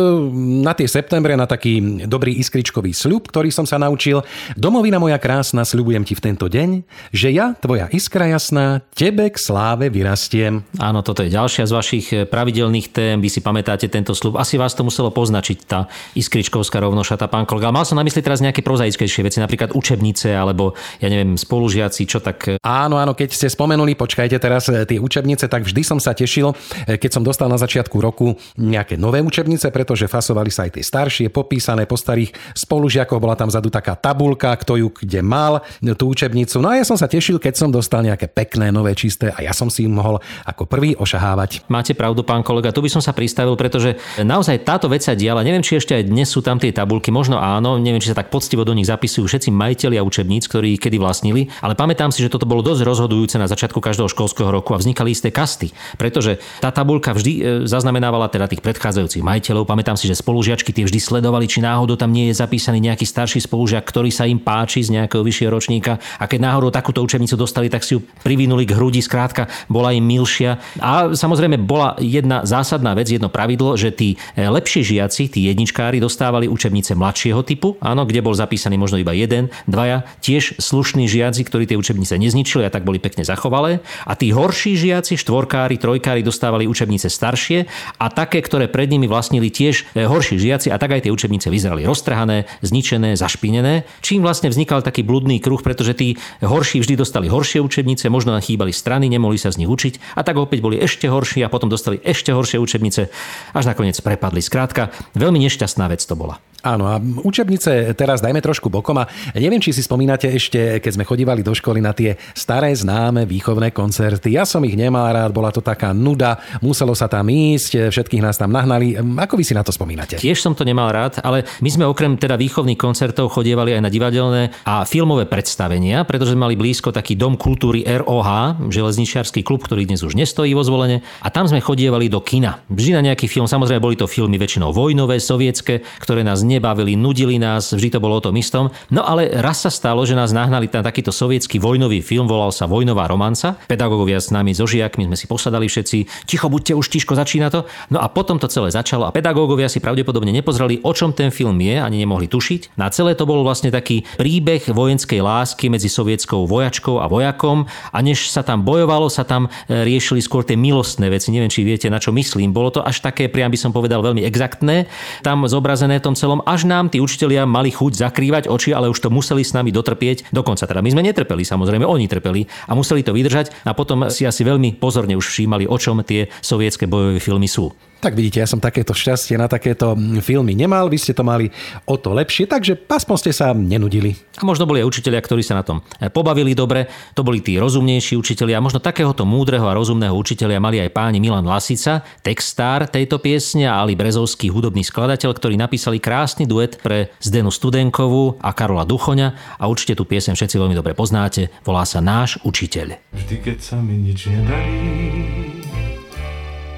na 0.62 0.78
tie 0.78 0.86
septembre, 0.86 1.34
na 1.34 1.50
taký 1.50 2.06
dobrý 2.06 2.38
iskričkový 2.38 2.94
sľub, 2.94 3.34
ktorý 3.34 3.50
som 3.50 3.66
sa 3.66 3.82
naučil. 3.82 4.22
Domovina 4.54 5.02
moja 5.02 5.18
krásna, 5.18 5.66
sľubujem 5.66 6.06
ti 6.06 6.14
v 6.14 6.22
tento 6.22 6.46
deň, 6.46 6.86
že 7.10 7.34
ja, 7.34 7.58
tvoja 7.58 7.90
iskra 7.90 8.30
jasná, 8.30 8.86
tebe 8.94 9.34
k 9.34 9.38
sláve 9.42 9.90
vyrastiem. 9.90 10.62
Áno, 10.78 11.02
toto 11.02 11.26
je 11.26 11.34
ďalšia 11.34 11.66
z 11.66 11.74
vašich 11.74 12.06
eh, 12.14 12.18
pravidelných 12.30 12.88
tém. 12.94 13.18
Vy 13.18 13.30
si 13.32 13.40
pamätáte 13.42 13.90
tento 13.90 14.14
slub. 14.14 14.38
Asi 14.38 14.60
vás 14.60 14.78
to 14.78 14.86
muselo 14.86 15.10
poznačiť, 15.10 15.58
tá 15.66 15.90
iskričkovská 16.14 16.78
rovnošata, 16.84 17.32
pán 17.32 17.48
kolega. 17.48 17.74
Mal 17.74 17.88
som 17.88 17.98
na 17.98 18.06
mysli 18.06 18.22
teraz 18.22 18.44
nejaké 18.44 18.62
prozaickejšie 18.76 19.24
veci, 19.24 19.40
napríklad 19.40 19.72
učebnice, 19.72 20.36
alebo 20.36 20.76
ja 21.00 21.08
neviem, 21.08 21.40
spolužiaci, 21.40 22.04
čo 22.04 22.20
tak... 22.20 22.60
Áno, 22.60 23.00
áno, 23.00 23.16
keď 23.16 23.32
ste 23.32 23.48
spomenuli, 23.48 23.96
počkajte 23.96 24.36
teraz 24.36 24.68
e, 24.68 24.84
tie 24.84 25.00
učebnice, 25.00 25.48
tak 25.48 25.64
vždy 25.64 25.80
som 25.88 25.96
sa 26.04 26.12
tešil, 26.12 26.52
e, 26.84 27.00
keď 27.00 27.12
som 27.16 27.24
dostal 27.24 27.48
na 27.48 27.56
začiatku 27.56 27.96
roku 28.04 28.36
nejaké 28.60 29.00
nové 29.00 29.24
učebnice, 29.24 29.72
pretože 29.72 30.12
fasovali 30.12 30.52
sa 30.52 30.68
aj 30.68 30.76
tie 30.76 30.84
staršie, 30.84 31.32
popísané 31.32 31.88
po 31.88 31.96
starých 31.96 32.36
spolužiakoch, 32.52 33.24
bola 33.24 33.40
tam 33.40 33.48
vzadu 33.48 33.72
taká 33.72 33.96
tabulka, 33.96 34.52
kto 34.60 34.76
ju 34.76 34.92
kde 34.92 35.24
mal, 35.24 35.64
e, 35.80 35.96
tú 35.96 36.12
učebnicu. 36.12 36.60
No 36.60 36.76
a 36.76 36.76
ja 36.76 36.84
som 36.84 37.00
sa 37.00 37.08
tešil, 37.08 37.40
keď 37.40 37.56
som 37.56 37.72
dostal 37.72 38.04
nejaké 38.04 38.28
pekné, 38.28 38.76
nové, 38.76 38.92
čisté 38.92 39.32
a 39.32 39.40
ja 39.40 39.56
som 39.56 39.72
si 39.72 39.88
ich 39.88 39.92
mohol 39.92 40.20
ako 40.44 40.68
prvý 40.68 41.00
ošahávať. 41.00 41.72
Máte 41.72 41.96
pravdu, 41.96 42.28
pán 42.28 42.44
kolega, 42.44 42.76
tu 42.76 42.84
by 42.84 42.92
som 42.92 43.00
sa 43.00 43.16
pristavil, 43.16 43.56
pretože 43.56 43.96
naozaj 44.20 44.68
táto 44.68 44.92
vec 44.92 45.00
sa 45.00 45.16
diala. 45.16 45.48
Neviem, 45.48 45.64
či 45.64 45.80
ešte 45.80 45.96
aj 45.96 46.12
dnes 46.12 46.28
sú 46.28 46.44
tam 46.44 46.60
tie 46.60 46.76
tabulky, 46.76 47.08
možno 47.16 47.40
áno, 47.40 47.80
neviem, 47.80 48.04
či 48.04 48.12
sa 48.12 48.20
tak 48.20 48.34
poctivo 48.34 48.65
do 48.66 48.74
nich 48.74 48.90
zapisujú 48.90 49.30
všetci 49.30 49.54
majiteľi 49.54 50.02
a 50.02 50.04
učebníc, 50.04 50.50
ktorí 50.50 50.76
ich 50.76 50.82
kedy 50.82 50.98
vlastnili, 50.98 51.54
ale 51.62 51.78
pamätám 51.78 52.10
si, 52.10 52.26
že 52.26 52.34
toto 52.34 52.50
bolo 52.50 52.66
dosť 52.66 52.82
rozhodujúce 52.82 53.38
na 53.38 53.46
začiatku 53.46 53.78
každého 53.78 54.10
školského 54.10 54.50
roku 54.50 54.74
a 54.74 54.82
vznikali 54.82 55.14
isté 55.14 55.30
kasty, 55.30 55.70
pretože 56.02 56.42
tá 56.60 56.74
tabulka 56.74 57.14
vždy 57.14 57.32
e, 57.32 57.42
zaznamenávala 57.70 58.28
teda 58.34 58.50
tých 58.50 58.66
predchádzajúcich 58.66 59.22
majiteľov. 59.22 59.70
Pamätám 59.70 59.94
si, 59.94 60.10
že 60.10 60.18
spolužiačky 60.18 60.74
tie 60.74 60.90
vždy 60.90 60.98
sledovali, 60.98 61.46
či 61.46 61.62
náhodou 61.62 61.94
tam 61.94 62.10
nie 62.10 62.34
je 62.34 62.42
zapísaný 62.42 62.82
nejaký 62.82 63.06
starší 63.06 63.46
spolužiak, 63.46 63.86
ktorý 63.86 64.10
sa 64.10 64.26
im 64.26 64.42
páči 64.42 64.82
z 64.82 64.98
nejakého 64.98 65.22
vyššieho 65.22 65.52
ročníka 65.54 66.02
a 66.18 66.26
keď 66.26 66.40
náhodou 66.42 66.74
takúto 66.74 67.06
učebnicu 67.06 67.38
dostali, 67.38 67.70
tak 67.70 67.86
si 67.86 67.96
ju 67.96 68.04
privinuli 68.26 68.66
k 68.66 68.74
hrudi, 68.74 69.06
skrátka 69.06 69.46
bola 69.70 69.94
im 69.94 70.04
milšia. 70.04 70.58
A 70.82 71.14
samozrejme 71.14 71.62
bola 71.62 72.00
jedna 72.02 72.42
zásadná 72.48 72.98
vec, 72.98 73.12
jedno 73.12 73.30
pravidlo, 73.30 73.78
že 73.78 73.94
tí 73.94 74.18
e, 74.34 74.42
lepší 74.42 74.82
žiaci, 74.82 75.30
tí 75.30 75.46
jedničkári 75.52 76.02
dostávali 76.02 76.48
učebnice 76.48 76.96
mladšieho 76.96 77.44
typu, 77.44 77.76
áno, 77.84 78.08
kde 78.08 78.24
bol 78.24 78.32
zapísaný 78.32 78.55
možno 78.58 78.98
iba 78.98 79.12
jeden, 79.12 79.52
dvaja, 79.68 80.08
tiež 80.24 80.58
slušní 80.58 81.06
žiaci, 81.12 81.44
ktorí 81.44 81.68
tie 81.68 81.78
učebnice 81.78 82.16
nezničili 82.16 82.64
a 82.66 82.72
tak 82.72 82.88
boli 82.88 82.98
pekne 82.98 83.28
zachovalé. 83.28 83.84
A 84.08 84.16
tí 84.16 84.32
horší 84.32 84.80
žiaci, 84.80 85.20
štvorkári, 85.20 85.76
trojkári 85.76 86.24
dostávali 86.24 86.66
učebnice 86.66 87.12
staršie 87.12 87.68
a 88.00 88.08
také, 88.08 88.40
ktoré 88.40 88.72
pred 88.72 88.88
nimi 88.88 89.06
vlastnili 89.06 89.52
tiež 89.52 89.92
e, 89.94 90.08
horší 90.08 90.40
žiaci 90.40 90.72
a 90.72 90.80
tak 90.80 90.96
aj 90.96 91.08
tie 91.08 91.12
učebnice 91.12 91.52
vyzerali 91.52 91.84
roztrhané, 91.84 92.48
zničené, 92.64 93.20
zašpinené. 93.20 93.84
Čím 94.00 94.24
vlastne 94.24 94.48
vznikal 94.48 94.82
taký 94.86 95.04
bludný 95.04 95.44
kruh, 95.44 95.60
pretože 95.60 95.98
tí 95.98 96.16
horší 96.40 96.82
vždy 96.82 96.96
dostali 96.96 97.28
horšie 97.28 97.60
učebnice, 97.60 98.08
možno 98.08 98.38
chýbali 98.40 98.72
strany, 98.72 99.10
nemohli 99.10 99.42
sa 99.42 99.50
z 99.50 99.66
nich 99.66 99.70
učiť 99.72 100.16
a 100.16 100.22
tak 100.22 100.38
opäť 100.38 100.62
boli 100.62 100.78
ešte 100.78 101.10
horší 101.10 101.42
a 101.42 101.52
potom 101.52 101.68
dostali 101.68 101.98
ešte 102.06 102.30
horšie 102.30 102.62
učebnice, 102.62 103.10
až 103.52 103.64
nakoniec 103.66 103.98
prepadli. 104.00 104.40
Skrátka, 104.46 104.94
veľmi 105.18 105.42
nešťastná 105.42 105.90
vec 105.90 106.06
to 106.06 106.14
bola. 106.14 106.38
Áno, 106.66 106.90
a 106.90 106.98
učebnice 106.98 107.94
teraz 107.94 108.26
dajme 108.26 108.42
trošku 108.46 108.70
bokom 108.70 109.02
a 109.02 109.10
neviem, 109.34 109.58
či 109.58 109.74
si 109.74 109.82
spomínate 109.82 110.30
ešte, 110.30 110.78
keď 110.78 110.92
sme 111.02 111.10
chodívali 111.10 111.42
do 111.42 111.58
školy 111.58 111.82
na 111.82 111.98
tie 111.98 112.14
staré 112.38 112.70
známe 112.78 113.26
výchovné 113.26 113.74
koncerty. 113.74 114.38
Ja 114.38 114.46
som 114.46 114.62
ich 114.62 114.78
nemal 114.78 115.10
rád, 115.10 115.34
bola 115.34 115.50
to 115.50 115.66
taká 115.66 115.90
nuda, 115.98 116.38
muselo 116.62 116.94
sa 116.94 117.10
tam 117.10 117.26
ísť, 117.26 117.90
všetkých 117.90 118.22
nás 118.22 118.38
tam 118.38 118.54
nahnali. 118.54 119.02
Ako 119.02 119.34
vy 119.34 119.44
si 119.48 119.58
na 119.58 119.66
to 119.66 119.74
spomínate? 119.74 120.22
Tiež 120.22 120.38
som 120.38 120.54
to 120.54 120.62
nemal 120.62 120.94
rád, 120.94 121.18
ale 121.26 121.50
my 121.66 121.70
sme 121.74 121.90
okrem 121.90 122.14
teda 122.22 122.38
výchovných 122.38 122.78
koncertov 122.78 123.34
chodievali 123.34 123.74
aj 123.74 123.82
na 123.82 123.90
divadelné 123.90 124.42
a 124.62 124.86
filmové 124.86 125.26
predstavenia, 125.26 126.06
pretože 126.06 126.38
mali 126.38 126.54
blízko 126.54 126.94
taký 126.94 127.18
dom 127.18 127.40
kultúry 127.40 127.82
ROH, 127.82 128.62
železničiarsky 128.70 129.42
klub, 129.42 129.66
ktorý 129.66 129.90
dnes 129.90 130.06
už 130.06 130.14
nestojí 130.14 130.54
vo 130.54 130.62
zvolenie. 130.62 131.02
A 131.26 131.32
tam 131.32 131.50
sme 131.50 131.64
chodievali 131.64 132.12
do 132.12 132.22
kina. 132.22 132.62
Vždy 132.70 132.92
na 132.94 133.02
nejaký 133.12 133.26
film, 133.32 133.50
samozrejme 133.50 133.82
boli 133.82 133.98
to 133.98 134.06
filmy 134.06 134.36
väčšinou 134.36 134.76
vojnové, 134.76 135.18
sovietské, 135.18 135.82
ktoré 136.04 136.22
nás 136.22 136.44
nebavili, 136.44 137.00
nudili 137.00 137.40
nás, 137.40 137.72
vždy 137.72 137.96
to 137.96 138.04
bolo 138.04 138.20
o 138.20 138.24
tom 138.24 138.35
istom. 138.38 138.72
No 138.92 139.04
ale 139.04 139.32
raz 139.42 139.64
sa 139.64 139.72
stalo, 139.72 140.04
že 140.04 140.16
nás 140.16 140.36
nahnali 140.36 140.68
na 140.72 140.84
takýto 140.84 141.16
sovietský 141.16 141.58
vojnový 141.58 142.04
film, 142.04 142.28
volal 142.28 142.52
sa 142.52 142.68
Vojnová 142.68 143.08
romanca. 143.08 143.56
Pedagógovia 143.66 144.20
s 144.20 144.30
nami, 144.30 144.52
so 144.52 144.68
žiakmi 144.68 145.08
sme 145.08 145.18
si 145.18 145.26
posadali 145.26 145.72
všetci, 145.72 146.28
ticho 146.28 146.48
buďte 146.52 146.76
už 146.76 146.86
tiško, 146.92 147.16
začína 147.16 147.48
to. 147.48 147.64
No 147.90 148.04
a 148.04 148.12
potom 148.12 148.38
to 148.38 148.52
celé 148.52 148.72
začalo 148.72 149.08
a 149.08 149.16
pedagógovia 149.16 149.72
si 149.72 149.80
pravdepodobne 149.80 150.36
nepozreli, 150.36 150.84
o 150.84 150.92
čom 150.92 151.16
ten 151.16 151.32
film 151.32 151.56
je, 151.64 151.80
ani 151.80 152.04
nemohli 152.04 152.28
tušiť. 152.28 152.76
Na 152.76 152.92
celé 152.92 153.16
to 153.16 153.24
bol 153.24 153.42
vlastne 153.42 153.72
taký 153.72 154.04
príbeh 154.20 154.68
vojenskej 154.68 155.24
lásky 155.24 155.72
medzi 155.72 155.88
sovietskou 155.88 156.44
vojačkou 156.46 157.00
a 157.00 157.08
vojakom 157.08 157.66
a 157.92 157.98
než 158.04 158.28
sa 158.28 158.44
tam 158.44 158.62
bojovalo, 158.68 159.08
sa 159.08 159.24
tam 159.24 159.48
e, 159.48 159.84
riešili 159.88 160.20
skôr 160.20 160.44
tie 160.44 160.60
milostné 160.60 161.08
veci. 161.08 161.32
Neviem, 161.32 161.52
či 161.52 161.64
viete, 161.64 161.88
na 161.88 162.02
čo 162.02 162.12
myslím. 162.12 162.52
Bolo 162.52 162.74
to 162.74 162.82
až 162.84 163.00
také, 163.00 163.32
priam 163.32 163.50
by 163.50 163.60
som 163.60 163.72
povedal, 163.72 164.04
veľmi 164.04 164.26
exaktné. 164.28 164.92
Tam 165.24 165.48
zobrazené 165.48 166.02
v 166.02 166.06
tom 166.12 166.16
celom 166.18 166.44
až 166.44 166.68
nám 166.68 166.92
tí 166.92 167.00
učitelia 167.00 167.48
mali 167.48 167.72
chuť 167.72 167.94
zakrývať 168.26 168.50
oči, 168.50 168.74
ale 168.74 168.90
už 168.90 169.06
to 169.06 169.14
museli 169.14 169.46
s 169.46 169.54
nami 169.54 169.70
dotrpieť. 169.70 170.34
Dokonca 170.34 170.66
teda 170.66 170.82
my 170.82 170.90
sme 170.90 171.06
netrpeli, 171.06 171.46
samozrejme, 171.46 171.86
oni 171.86 172.10
trpeli 172.10 172.50
a 172.66 172.74
museli 172.74 173.06
to 173.06 173.14
vydržať 173.14 173.54
a 173.70 173.78
potom 173.78 174.10
si 174.10 174.26
asi 174.26 174.42
veľmi 174.42 174.82
pozorne 174.82 175.14
už 175.14 175.30
všímali, 175.30 175.70
o 175.70 175.78
čom 175.78 176.02
tie 176.02 176.26
sovietské 176.42 176.90
bojové 176.90 177.22
filmy 177.22 177.46
sú. 177.46 177.70
Tak 177.96 178.14
vidíte, 178.14 178.38
ja 178.38 178.46
som 178.46 178.62
takéto 178.62 178.94
šťastie 178.94 179.34
na 179.34 179.50
takéto 179.50 179.98
filmy 180.22 180.54
nemal, 180.54 180.92
vy 180.94 181.00
ste 181.00 181.18
to 181.18 181.26
mali 181.26 181.50
o 181.90 181.98
to 181.98 182.14
lepšie, 182.14 182.46
takže 182.46 182.78
aspoň 182.86 183.16
ste 183.18 183.32
sa 183.34 183.50
nenudili. 183.56 184.14
A 184.38 184.46
možno 184.46 184.70
boli 184.70 184.84
aj 184.84 184.94
učitelia, 184.94 185.18
ktorí 185.18 185.42
sa 185.42 185.58
na 185.58 185.66
tom 185.66 185.82
pobavili 186.14 186.54
dobre, 186.54 186.86
to 187.18 187.26
boli 187.26 187.42
tí 187.42 187.58
rozumnejší 187.58 188.14
učitelia. 188.20 188.62
Možno 188.62 188.84
takéhoto 188.84 189.26
múdreho 189.26 189.66
a 189.66 189.74
rozumného 189.74 190.14
učitelia 190.14 190.62
mali 190.62 190.86
aj 190.86 190.94
páni 190.94 191.18
Milan 191.18 191.50
Lasica, 191.50 192.06
textár 192.22 192.86
tejto 192.86 193.18
piesne 193.18 193.66
a 193.66 193.82
Ali 193.82 193.98
Brezovský, 193.98 194.54
hudobný 194.54 194.86
skladateľ, 194.86 195.32
ktorí 195.34 195.56
napísali 195.58 195.98
krásny 195.98 196.46
duet 196.46 196.78
pre 196.86 197.10
Zdenu 197.24 197.50
Studenkovú 197.50 198.15
a 198.40 198.50
Karola 198.56 198.88
Duchoňa 198.88 199.60
a 199.60 199.64
určite 199.68 200.00
tú 200.00 200.08
piesň 200.08 200.34
všetci 200.38 200.56
veľmi 200.56 200.76
dobre 200.76 200.96
poznáte. 200.96 201.52
Volá 201.68 201.84
sa 201.84 202.00
Náš 202.00 202.40
učiteľ. 202.48 203.00
Vždy, 203.12 203.36
keď 203.44 203.58
sa 203.60 203.78
mi 203.82 204.00
nič 204.00 204.32
nedarí 204.32 205.62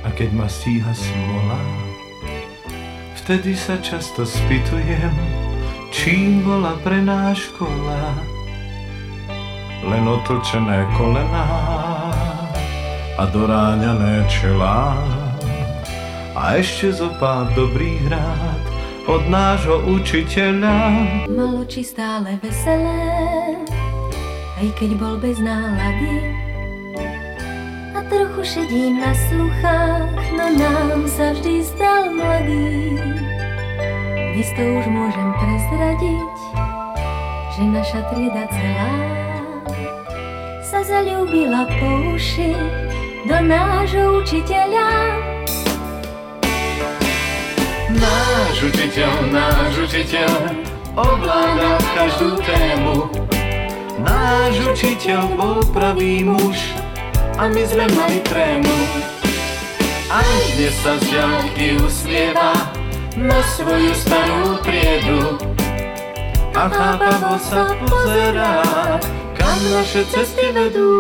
a 0.01 0.09
keď 0.13 0.29
ma 0.33 0.47
stíha 0.49 0.93
smola, 0.95 1.59
vtedy 3.23 3.53
sa 3.53 3.75
často 3.83 4.23
spýtujem, 4.23 5.13
čím 5.93 6.41
bola 6.47 6.75
pre 6.81 6.99
nás 7.03 7.37
škola. 7.37 8.17
Len 9.87 10.03
otlčené 10.03 10.89
kolená 10.97 11.47
a 13.17 13.23
doráňané 13.29 14.25
čelá 14.29 14.93
a 16.37 16.53
ešte 16.53 16.93
zo 16.93 17.09
pár 17.17 17.49
dobrých 17.57 18.13
rád 18.13 18.66
od 19.07 19.23
nášho 19.31 19.87
učiteľa. 19.87 20.75
Mal 21.31 21.51
oči 21.63 21.79
stále 21.79 22.35
veselé, 22.43 23.55
aj 24.59 24.67
keď 24.75 24.99
bol 24.99 25.15
bez 25.15 25.39
nálady. 25.39 26.35
A 27.95 28.03
trochu 28.11 28.43
šedím 28.43 28.99
na 28.99 29.15
sluchách, 29.15 30.11
no 30.35 30.45
nám 30.59 31.07
sa 31.07 31.31
vždy 31.31 31.63
zdal 31.71 32.11
mladý. 32.11 32.99
Dnes 34.35 34.49
to 34.53 34.61
už 34.61 34.85
môžem 34.91 35.29
prezradiť, 35.39 36.35
že 37.55 37.61
naša 37.63 38.01
trieda 38.11 38.43
celá 38.51 38.93
sa 40.67 40.83
zalúbila 40.83 41.63
po 41.79 42.13
uši 42.13 42.53
do 43.23 43.37
nášho 43.39 44.19
učiteľa. 44.19 45.26
Náš 47.87 48.67
učiteľ, 48.67 49.31
náš 49.31 49.87
učiteľ 49.87 50.31
ovládal 50.99 51.79
každú 51.95 52.35
tému. 52.43 53.07
Náš 54.03 54.75
učiteľ 54.75 55.31
bol 55.39 55.63
pravý 55.71 56.27
muž 56.27 56.59
a 57.39 57.47
my 57.47 57.63
sme 57.63 57.87
mali 57.95 58.19
trému. 58.27 58.75
A 60.11 60.19
dnes 60.51 60.75
sa 60.83 60.99
z 60.99 61.15
ďalky 61.15 61.79
usmieva 61.79 62.59
na 63.15 63.39
svoju 63.55 63.95
starú 63.95 64.59
priedu. 64.67 65.39
A 66.59 66.67
chápavo 66.67 67.39
sa 67.39 67.71
pozerá, 67.87 68.67
kam 69.31 69.59
naše 69.71 70.03
cesty 70.11 70.51
vedú. 70.51 70.99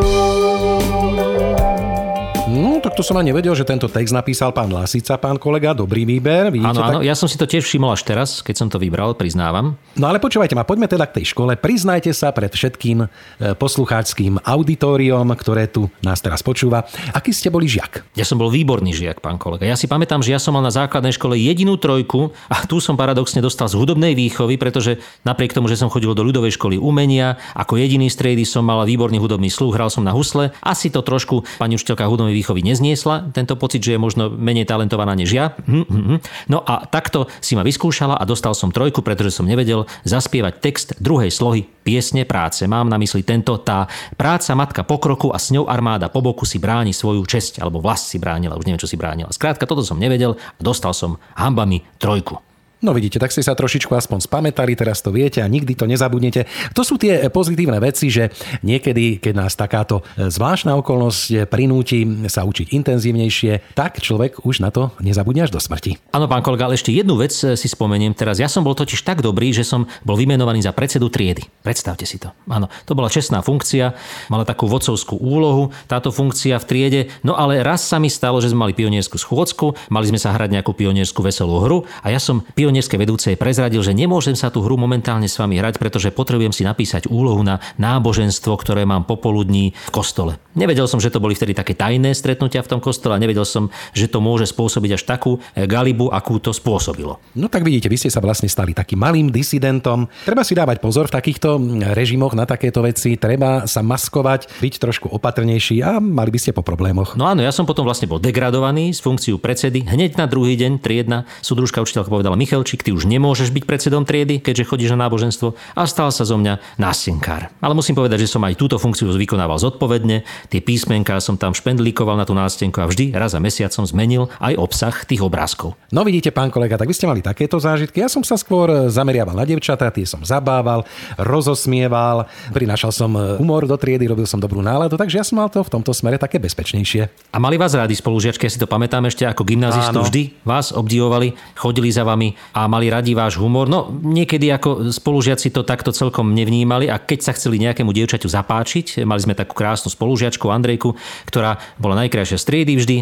No, 2.47 2.79
tak 2.79 2.95
to 2.95 3.03
som 3.03 3.19
ani 3.19 3.35
nevedel, 3.35 3.51
že 3.59 3.67
tento 3.67 3.91
text 3.91 4.15
napísal 4.15 4.55
pán 4.55 4.71
Lasica, 4.71 5.19
pán 5.19 5.35
kolega, 5.35 5.75
dobrý 5.75 6.07
výber. 6.07 6.47
Áno, 6.47 6.79
áno, 6.79 7.03
tak... 7.03 7.03
ja 7.03 7.11
som 7.11 7.27
si 7.27 7.35
to 7.35 7.43
tiež 7.43 7.67
všimol 7.67 7.91
až 7.91 8.07
teraz, 8.07 8.39
keď 8.39 8.55
som 8.55 8.67
to 8.71 8.79
vybral, 8.79 9.19
priznávam. 9.19 9.75
No 9.99 10.07
ale 10.07 10.23
počúvajte 10.23 10.55
ma, 10.55 10.63
poďme 10.63 10.87
teda 10.87 11.11
k 11.11 11.19
tej 11.19 11.35
škole. 11.35 11.59
Priznajte 11.59 12.07
sa 12.15 12.31
pred 12.31 12.47
všetkým 12.47 13.03
e, 13.03 13.07
poslucháčským 13.51 14.47
auditoriom, 14.47 15.27
ktoré 15.35 15.67
tu 15.67 15.91
nás 15.99 16.23
teraz 16.23 16.39
počúva. 16.39 16.87
Aký 17.11 17.35
ste 17.35 17.51
boli 17.51 17.67
žiak? 17.67 18.07
Ja 18.15 18.23
som 18.23 18.39
bol 18.39 18.47
výborný 18.47 18.95
žiak, 18.95 19.19
pán 19.19 19.35
kolega. 19.35 19.67
Ja 19.67 19.75
si 19.75 19.91
pamätám, 19.91 20.23
že 20.23 20.31
ja 20.31 20.39
som 20.39 20.55
mal 20.55 20.63
na 20.63 20.71
základnej 20.71 21.11
škole 21.11 21.35
jedinú 21.35 21.75
trojku 21.75 22.31
a 22.47 22.63
tu 22.63 22.79
som 22.79 22.95
paradoxne 22.95 23.43
dostal 23.43 23.67
z 23.67 23.75
hudobnej 23.75 24.15
výchovy, 24.15 24.55
pretože 24.55 25.03
napriek 25.27 25.51
tomu, 25.51 25.67
že 25.67 25.75
som 25.75 25.91
chodil 25.91 26.15
do 26.15 26.23
ľudovej 26.23 26.55
školy 26.55 26.79
umenia, 26.79 27.35
ako 27.59 27.75
jediný 27.75 28.07
z 28.07 28.23
triedy 28.23 28.47
som 28.47 28.63
mal 28.63 28.87
výborný 28.87 29.19
hudobný 29.19 29.51
sluch, 29.51 29.75
hral 29.75 29.91
som 29.91 30.07
na 30.07 30.15
husle. 30.15 30.55
Asi 30.63 30.87
to 30.87 31.03
trošku 31.03 31.43
pani 31.59 31.75
učiteľka 31.75 32.07
hudobnej 32.07 32.36
výchovy 32.37 32.61
nezniesla, 32.61 33.33
tento 33.33 33.57
pocit, 33.57 33.81
že 33.81 33.97
je 33.97 33.99
možno 33.99 34.29
menej 34.29 34.69
talentovaná 34.69 35.17
než 35.17 35.33
ja. 35.33 35.57
Hm, 35.65 35.85
hm, 35.89 36.05
hm. 36.05 36.19
No 36.53 36.61
a 36.61 36.85
takto 36.85 37.25
si 37.41 37.57
ma 37.57 37.65
vyskúšala 37.65 38.15
a 38.15 38.23
dostal 38.29 38.53
som 38.53 38.69
trojku, 38.69 39.01
pretože 39.01 39.33
som 39.33 39.49
nevedel 39.49 39.89
zaspievať 40.05 40.53
text 40.61 40.87
druhej 41.01 41.33
slohy 41.33 41.65
piesne 41.81 42.23
práce. 42.23 42.63
Mám 42.69 42.87
na 42.87 43.01
mysli 43.01 43.25
tento, 43.25 43.57
tá 43.59 43.89
práca 44.15 44.53
matka 44.53 44.85
pokroku 44.85 45.33
a 45.33 45.41
s 45.41 45.49
ňou 45.49 45.65
armáda 45.65 46.07
po 46.13 46.21
boku 46.21 46.45
si 46.45 46.61
bráni 46.61 46.93
svoju 46.93 47.25
česť, 47.25 47.59
alebo 47.59 47.81
vlast 47.81 48.13
si 48.13 48.21
bránila, 48.21 48.59
už 48.59 48.67
neviem, 48.67 48.81
čo 48.81 48.89
si 48.91 48.99
bránila. 48.99 49.33
Skrátka, 49.33 49.65
toto 49.65 49.83
som 49.83 49.97
nevedel 49.97 50.37
a 50.37 50.61
dostal 50.61 50.93
som 50.93 51.17
hambami 51.35 51.83
trojku. 51.97 52.46
No 52.77 52.93
vidíte, 52.93 53.17
tak 53.17 53.33
ste 53.33 53.41
sa 53.41 53.57
trošičku 53.57 53.89
aspoň 53.89 54.29
spamätali, 54.29 54.77
teraz 54.77 55.01
to 55.01 55.09
viete 55.09 55.41
a 55.41 55.49
nikdy 55.49 55.73
to 55.73 55.89
nezabudnete. 55.89 56.45
To 56.77 56.85
sú 56.85 57.01
tie 57.01 57.25
pozitívne 57.33 57.81
veci, 57.81 58.13
že 58.13 58.29
niekedy, 58.61 59.17
keď 59.17 59.33
nás 59.33 59.57
takáto 59.57 60.05
zvláštna 60.13 60.77
okolnosť 60.77 61.49
prinúti 61.49 62.05
sa 62.29 62.45
učiť 62.45 62.77
intenzívnejšie, 62.77 63.73
tak 63.73 63.97
človek 63.97 64.45
už 64.45 64.61
na 64.61 64.69
to 64.69 64.93
nezabudne 65.01 65.49
až 65.49 65.51
do 65.53 65.57
smrti. 65.57 65.97
Áno, 66.13 66.29
pán 66.29 66.45
kolega, 66.45 66.69
ale 66.69 66.77
ešte 66.77 66.93
jednu 66.93 67.17
vec 67.17 67.33
eh, 67.41 67.57
si 67.57 67.65
spomeniem 67.65 68.13
teraz. 68.13 68.37
Ja 68.37 68.45
som 68.45 68.61
bol 68.61 68.77
totiž 68.77 69.01
tak 69.01 69.25
dobrý, 69.25 69.49
že 69.57 69.65
som 69.65 69.89
bol 70.05 70.13
vymenovaný 70.13 70.61
za 70.61 70.69
predsedu 70.69 71.09
triedy. 71.09 71.49
Predstavte 71.65 72.05
si 72.05 72.21
to. 72.21 72.29
Áno, 72.45 72.69
to 72.85 72.93
bola 72.93 73.09
čestná 73.09 73.41
funkcia, 73.41 73.97
mala 74.29 74.45
takú 74.45 74.69
vodcovskú 74.69 75.17
úlohu, 75.17 75.73
táto 75.89 76.13
funkcia 76.13 76.61
v 76.61 76.65
triede. 76.69 77.01
No 77.25 77.33
ale 77.33 77.65
raz 77.65 77.81
sa 77.81 77.97
mi 77.97 78.13
stalo, 78.13 78.37
že 78.37 78.53
sme 78.53 78.69
mali 78.69 78.77
pionierskú 78.77 79.17
schôdzku, 79.17 79.89
mali 79.89 80.05
sme 80.05 80.21
sa 80.21 80.29
hrať 80.37 80.61
nejakú 80.61 80.77
pionierskú 80.77 81.25
veselú 81.25 81.57
hru 81.65 81.77
a 82.05 82.13
ja 82.13 82.21
som 82.21 82.45
pionierské 82.67 82.99
vedúcej 82.99 83.39
prezradil, 83.39 83.79
že 83.79 83.95
nemôžem 83.95 84.35
sa 84.35 84.51
tú 84.51 84.59
hru 84.59 84.75
momentálne 84.75 85.31
s 85.31 85.39
vami 85.39 85.55
hrať, 85.55 85.79
pretože 85.79 86.11
potrebujem 86.11 86.51
si 86.51 86.67
napísať 86.67 87.07
úlohu 87.07 87.39
na 87.39 87.63
náboženstvo, 87.79 88.51
ktoré 88.59 88.83
mám 88.83 89.07
popoludní 89.07 89.71
v 89.71 89.91
kostole. 89.95 90.35
Nevedel 90.51 90.83
som, 90.91 90.99
že 90.99 91.07
to 91.07 91.23
boli 91.23 91.31
vtedy 91.31 91.55
také 91.55 91.79
tajné 91.79 92.11
stretnutia 92.11 92.59
v 92.59 92.75
tom 92.75 92.83
kostole 92.83 93.15
a 93.15 93.23
nevedel 93.23 93.47
som, 93.47 93.71
že 93.95 94.11
to 94.11 94.19
môže 94.19 94.51
spôsobiť 94.51 94.99
až 94.99 95.07
takú 95.07 95.39
eh, 95.39 95.63
galibu, 95.63 96.11
akú 96.11 96.43
to 96.43 96.51
spôsobilo. 96.51 97.23
No 97.39 97.47
tak 97.47 97.63
vidíte, 97.63 97.87
vy 97.87 98.03
ste 98.03 98.11
sa 98.11 98.19
vlastne 98.19 98.51
stali 98.51 98.75
takým 98.75 98.99
malým 98.99 99.31
disidentom. 99.31 100.11
Treba 100.27 100.43
si 100.43 100.51
dávať 100.51 100.83
pozor 100.83 101.07
v 101.07 101.23
takýchto 101.23 101.55
režimoch 101.95 102.35
na 102.35 102.43
takéto 102.43 102.83
veci, 102.83 103.15
treba 103.15 103.63
sa 103.63 103.79
maskovať, 103.79 104.59
byť 104.59 104.73
trošku 104.75 105.07
opatrnejší 105.15 105.79
a 105.87 106.03
mali 106.03 106.35
by 106.35 106.39
ste 106.43 106.51
po 106.51 106.67
problémoch. 106.67 107.15
No 107.15 107.31
áno, 107.31 107.39
ja 107.39 107.55
som 107.55 107.63
potom 107.63 107.87
vlastne 107.87 108.11
bol 108.11 108.19
degradovaný 108.19 108.91
z 108.91 108.99
funkciu 108.99 109.39
predsedy. 109.39 109.87
Hneď 109.87 110.19
na 110.19 110.27
druhý 110.27 110.59
deň 110.59 110.83
triedna 110.83 111.23
súdružka 111.39 111.79
učiteľka 111.79 112.11
povedala 112.11 112.35
Michalčík, 112.57 112.81
ty 112.81 112.89
už 112.89 113.05
nemôžeš 113.05 113.53
byť 113.53 113.69
predsedom 113.69 114.01
triedy, 114.01 114.41
keďže 114.41 114.65
chodíš 114.65 114.97
na 114.97 115.05
náboženstvo 115.05 115.53
a 115.77 115.85
stal 115.85 116.09
sa 116.09 116.25
zo 116.25 116.41
mňa 116.41 116.57
nástenkár. 116.81 117.53
Ale 117.61 117.77
musím 117.77 117.93
povedať, 117.93 118.25
že 118.25 118.33
som 118.33 118.41
aj 118.41 118.57
túto 118.57 118.81
funkciu 118.81 119.13
vykonával 119.13 119.61
zodpovedne. 119.61 120.25
Tie 120.49 120.57
písmenká 120.57 121.21
som 121.21 121.37
tam 121.37 121.53
špendlíkoval 121.53 122.17
na 122.17 122.25
tú 122.25 122.33
nástenku 122.33 122.81
a 122.81 122.89
vždy 122.89 123.13
raz 123.13 123.37
za 123.37 123.39
mesiac 123.45 123.69
som 123.69 123.85
zmenil 123.85 124.33
aj 124.41 124.57
obsah 124.57 124.95
tých 125.05 125.21
obrázkov. 125.21 125.77
No 125.93 126.01
vidíte, 126.01 126.33
pán 126.33 126.49
kolega, 126.49 126.81
tak 126.81 126.89
vy 126.89 126.97
ste 126.97 127.05
mali 127.05 127.21
takéto 127.21 127.61
zážitky. 127.61 128.01
Ja 128.01 128.09
som 128.09 128.25
sa 128.25 128.41
skôr 128.41 128.89
zameriaval 128.89 129.37
na 129.37 129.45
devčatá, 129.45 129.93
tie 129.93 130.09
som 130.09 130.25
zabával, 130.25 130.81
rozosmieval, 131.21 132.25
prinášal 132.57 132.89
som 132.89 133.13
humor 133.37 133.69
do 133.69 133.77
triedy, 133.77 134.09
robil 134.09 134.25
som 134.25 134.41
dobrú 134.41 134.65
náladu, 134.65 134.97
takže 134.97 135.21
ja 135.21 135.25
som 135.29 135.37
mal 135.37 135.53
to 135.53 135.61
v 135.61 135.69
tomto 135.77 135.93
smere 135.93 136.17
také 136.17 136.41
bezpečnejšie. 136.41 137.29
A 137.29 137.37
mali 137.37 137.61
vás 137.61 137.77
rádi 137.77 137.93
spolužiačky, 137.93 138.49
ja 138.49 138.51
si 138.51 138.57
to 138.57 138.65
pamätám 138.65 139.05
ešte 139.05 139.29
ako 139.29 139.45
gymnazistu, 139.45 140.01
vždy 140.01 140.41
vás 140.41 140.73
obdivovali, 140.73 141.37
chodili 141.53 141.93
za 141.93 142.01
vami 142.01 142.33
a 142.53 142.67
mali 142.69 142.91
radi 142.91 143.17
váš 143.17 143.39
humor. 143.39 143.67
No 143.67 143.89
niekedy 143.91 144.51
ako 144.53 144.93
spolužiaci 144.93 145.51
to 145.51 145.65
takto 145.67 145.91
celkom 145.91 146.31
nevnímali 146.31 146.87
a 146.91 147.01
keď 147.01 147.19
sa 147.23 147.31
chceli 147.35 147.59
nejakému 147.63 147.91
dievčaťu 147.91 148.27
zapáčiť, 148.29 149.03
mali 149.03 149.21
sme 149.23 149.33
takú 149.33 149.57
krásnu 149.57 149.91
spolužiačku 149.91 150.47
Andrejku, 150.47 150.95
ktorá 151.27 151.59
bola 151.81 151.97
najkrajšia 152.05 152.37
z 152.39 152.45
triedy 152.45 152.73
vždy, 152.77 152.95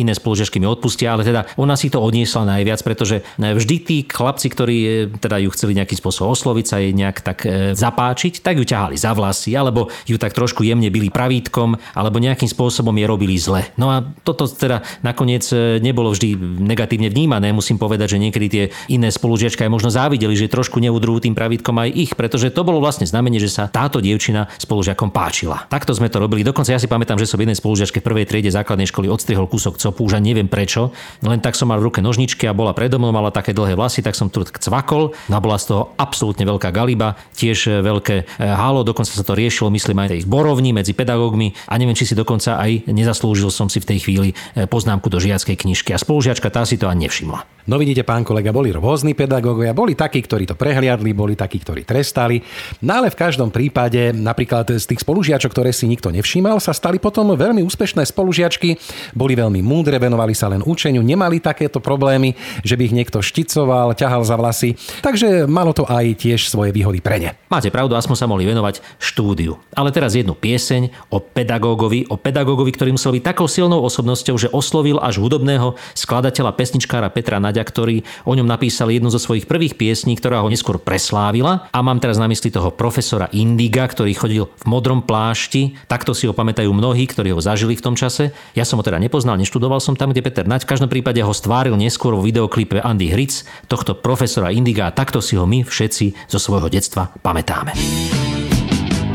iné 0.00 0.12
spolužiačky 0.12 0.58
mi 0.58 0.66
odpustia, 0.66 1.14
ale 1.14 1.24
teda 1.24 1.46
ona 1.56 1.74
si 1.74 1.88
to 1.92 2.00
odniesla 2.02 2.44
najviac, 2.46 2.80
pretože 2.82 3.22
vždy 3.38 3.76
tí 3.82 3.96
chlapci, 4.06 4.46
ktorí 4.50 4.76
e, 4.80 4.90
teda 5.20 5.40
ju 5.42 5.48
chceli 5.52 5.76
nejakým 5.78 5.98
spôsobom 5.98 6.32
osloviť 6.32 6.66
sa 6.66 6.76
jej 6.80 6.92
nejak 6.94 7.16
tak 7.20 7.38
e, 7.44 7.72
zapáčiť, 7.76 8.40
tak 8.40 8.60
ju 8.60 8.64
ťahali 8.64 8.96
za 8.96 9.12
vlasy, 9.12 9.52
alebo 9.54 9.92
ju 10.06 10.16
tak 10.16 10.32
trošku 10.32 10.62
jemne 10.64 10.88
byli 10.88 11.10
pravítkom, 11.10 11.76
alebo 11.94 12.22
nejakým 12.22 12.48
spôsobom 12.48 12.92
je 12.94 13.06
robili 13.06 13.36
zle. 13.36 13.66
No 13.76 13.90
a 13.90 14.02
toto 14.24 14.46
teda 14.46 14.82
nakoniec 15.04 15.46
e, 15.50 15.78
nebolo 15.82 16.12
vždy 16.12 16.36
negatívne 16.60 17.08
vnímané. 17.10 17.50
Musím 17.50 17.80
povedať, 17.80 18.16
že 18.16 18.22
niekedy 18.22 18.46
tie 18.50 18.64
iné 18.90 19.08
spolužiačky 19.14 19.62
aj 19.62 19.70
možno 19.70 19.90
závideli, 19.94 20.34
že 20.34 20.50
trošku 20.50 20.82
neudrujú 20.82 21.30
tým 21.30 21.38
pravítkom 21.38 21.78
aj 21.78 21.90
ich, 21.94 22.12
pretože 22.18 22.50
to 22.50 22.66
bolo 22.66 22.82
vlastne 22.82 23.06
znamenie, 23.06 23.38
že 23.38 23.46
sa 23.46 23.70
táto 23.70 24.02
dievčina 24.02 24.50
spolužiakom 24.58 25.14
páčila. 25.14 25.70
Takto 25.70 25.94
sme 25.94 26.10
to 26.10 26.18
robili. 26.18 26.42
Dokonca 26.42 26.74
ja 26.74 26.82
si 26.82 26.90
pamätám, 26.90 27.22
že 27.22 27.30
som 27.30 27.38
jednej 27.38 27.54
spolužiačke 27.54 28.02
v 28.02 28.06
prvej 28.10 28.26
triede 28.26 28.50
základnej 28.50 28.90
školy 28.90 29.06
odstrihol 29.06 29.46
kúsok 29.46 29.78
copu, 29.78 30.10
už 30.10 30.18
neviem 30.18 30.50
prečo. 30.50 30.90
Len 31.22 31.38
tak 31.38 31.54
som 31.54 31.70
mal 31.70 31.78
v 31.78 31.88
ruke 31.88 32.02
nožničky 32.02 32.50
a 32.50 32.52
bola 32.52 32.74
predo 32.74 32.98
mnou, 32.98 33.14
mala 33.14 33.30
také 33.30 33.54
dlhé 33.54 33.78
vlasy, 33.78 34.02
tak 34.02 34.18
som 34.18 34.26
tu 34.26 34.42
cvakol. 34.42 35.14
No 35.30 35.34
a 35.38 35.40
bola 35.40 35.60
z 35.60 35.70
toho 35.70 35.94
absolútne 35.94 36.42
veľká 36.42 36.74
galiba, 36.74 37.14
tiež 37.38 37.58
e, 37.70 37.84
veľké 37.84 38.16
e, 38.18 38.24
halo, 38.42 38.82
dokonca 38.82 39.12
sa 39.12 39.22
to 39.22 39.38
riešilo, 39.38 39.70
myslím 39.70 40.02
aj 40.02 40.24
v 40.24 40.28
borovni 40.28 40.74
medzi 40.74 40.96
pedagógmi 40.96 41.54
a 41.70 41.78
neviem, 41.78 41.94
či 41.94 42.08
si 42.08 42.18
dokonca 42.18 42.58
aj 42.58 42.90
nezaslúžil 42.90 43.52
som 43.52 43.70
si 43.70 43.78
v 43.78 43.88
tej 43.94 43.98
chvíli 44.02 44.28
e, 44.32 44.66
poznámku 44.66 45.06
do 45.12 45.22
žiackej 45.22 45.54
knižky. 45.54 45.94
A 45.94 45.98
spolužiačka 46.00 46.48
tá 46.50 46.66
si 46.66 46.80
to 46.80 46.88
ani 46.88 47.06
nevšimla. 47.06 47.60
No 47.68 47.76
vidíte, 47.76 48.02
pán 48.02 48.24
kolega, 48.24 48.50
boli 48.50 48.72
rôzni 48.80 49.12
pedagógovia, 49.12 49.76
boli 49.76 49.92
takí, 49.92 50.24
ktorí 50.24 50.48
to 50.48 50.56
prehliadli, 50.56 51.12
boli 51.12 51.36
takí, 51.36 51.60
ktorí 51.60 51.84
trestali. 51.84 52.40
No 52.80 53.04
ale 53.04 53.12
v 53.12 53.20
každom 53.20 53.52
prípade, 53.52 54.16
napríklad 54.16 54.80
z 54.80 54.84
tých 54.88 55.04
spolužiačok, 55.04 55.52
ktoré 55.52 55.70
si 55.70 55.84
nikto 55.86 56.08
nevšímal, 56.08 56.56
sa 56.58 56.72
stali 56.72 56.96
potom 56.96 57.36
veľmi 57.36 57.60
úspešné 57.60 58.02
spolužiačky, 58.08 58.80
boli 59.12 59.36
veľmi 59.36 59.60
múdre, 59.60 60.00
venovali 60.00 60.32
sa 60.32 60.48
len 60.48 60.64
učeniu, 60.64 61.04
nemali 61.04 61.38
takéto 61.38 61.78
problémy, 61.78 62.32
že 62.64 62.80
by 62.80 62.82
ich 62.88 62.96
niekto 62.96 63.20
šticoval, 63.20 63.92
ťahal 63.92 64.24
za 64.24 64.40
vlasy. 64.40 64.74
Takže 65.04 65.44
malo 65.44 65.76
to 65.76 65.84
aj 65.84 66.16
tiež 66.16 66.48
svoje 66.48 66.72
výhody 66.72 67.04
pre 67.04 67.20
ne. 67.20 67.30
Máte 67.52 67.68
pravdu, 67.68 67.94
aspoň 67.94 68.16
sa 68.16 68.26
mohli 68.26 68.48
venovať 68.48 68.80
štúdiu. 68.96 69.60
Ale 69.76 69.92
teraz 69.92 70.16
jednu 70.16 70.32
pieseň 70.32 71.12
o 71.12 71.20
pedagógovi, 71.20 72.08
o 72.08 72.16
pedagógovi, 72.16 72.72
ktorý 72.72 72.96
musel 72.96 73.12
byť 73.20 73.24
takou 73.28 73.44
silnou 73.44 73.84
osobnosťou, 73.84 74.36
že 74.40 74.48
oslovil 74.54 74.96
až 75.02 75.20
hudobného 75.20 75.76
skladateľa 75.92 76.56
pesničkára 76.56 77.12
Petra 77.12 77.36
Naďa, 77.42 77.66
ktorý 77.66 78.00
o 78.24 78.32
ňom 78.32 78.48
napísal 78.48 78.69
jednu 78.70 79.10
zo 79.10 79.18
svojich 79.18 79.50
prvých 79.50 79.74
piesní, 79.74 80.14
ktorá 80.14 80.40
ho 80.40 80.48
neskôr 80.48 80.78
preslávila. 80.78 81.66
A 81.74 81.82
mám 81.82 81.98
teraz 81.98 82.16
na 82.16 82.30
mysli 82.30 82.54
toho 82.54 82.70
profesora 82.70 83.26
Indiga, 83.34 83.84
ktorý 83.84 84.12
chodil 84.14 84.44
v 84.46 84.64
modrom 84.70 85.02
plášti. 85.02 85.74
Takto 85.90 86.14
si 86.14 86.30
ho 86.30 86.32
pamätajú 86.32 86.70
mnohí, 86.70 87.04
ktorí 87.10 87.34
ho 87.34 87.40
zažili 87.42 87.74
v 87.74 87.84
tom 87.84 87.94
čase. 87.98 88.30
Ja 88.54 88.62
som 88.62 88.78
ho 88.78 88.86
teda 88.86 89.02
nepoznal, 89.02 89.36
neštudoval 89.36 89.82
som 89.82 89.98
tam, 89.98 90.14
kde 90.14 90.24
Peter 90.24 90.46
Naď. 90.46 90.64
V 90.64 90.70
každom 90.70 90.90
prípade 90.90 91.20
ho 91.20 91.34
stváril 91.34 91.74
neskôr 91.74 92.14
vo 92.14 92.22
videoklipe 92.22 92.80
Andy 92.80 93.10
Hric, 93.10 93.44
tohto 93.66 93.98
profesora 93.98 94.54
Indiga 94.54 94.88
a 94.88 94.94
takto 94.94 95.18
si 95.18 95.34
ho 95.34 95.44
my 95.44 95.66
všetci 95.66 96.30
zo 96.30 96.38
svojho 96.38 96.70
detstva 96.70 97.10
pamätáme. 97.20 97.74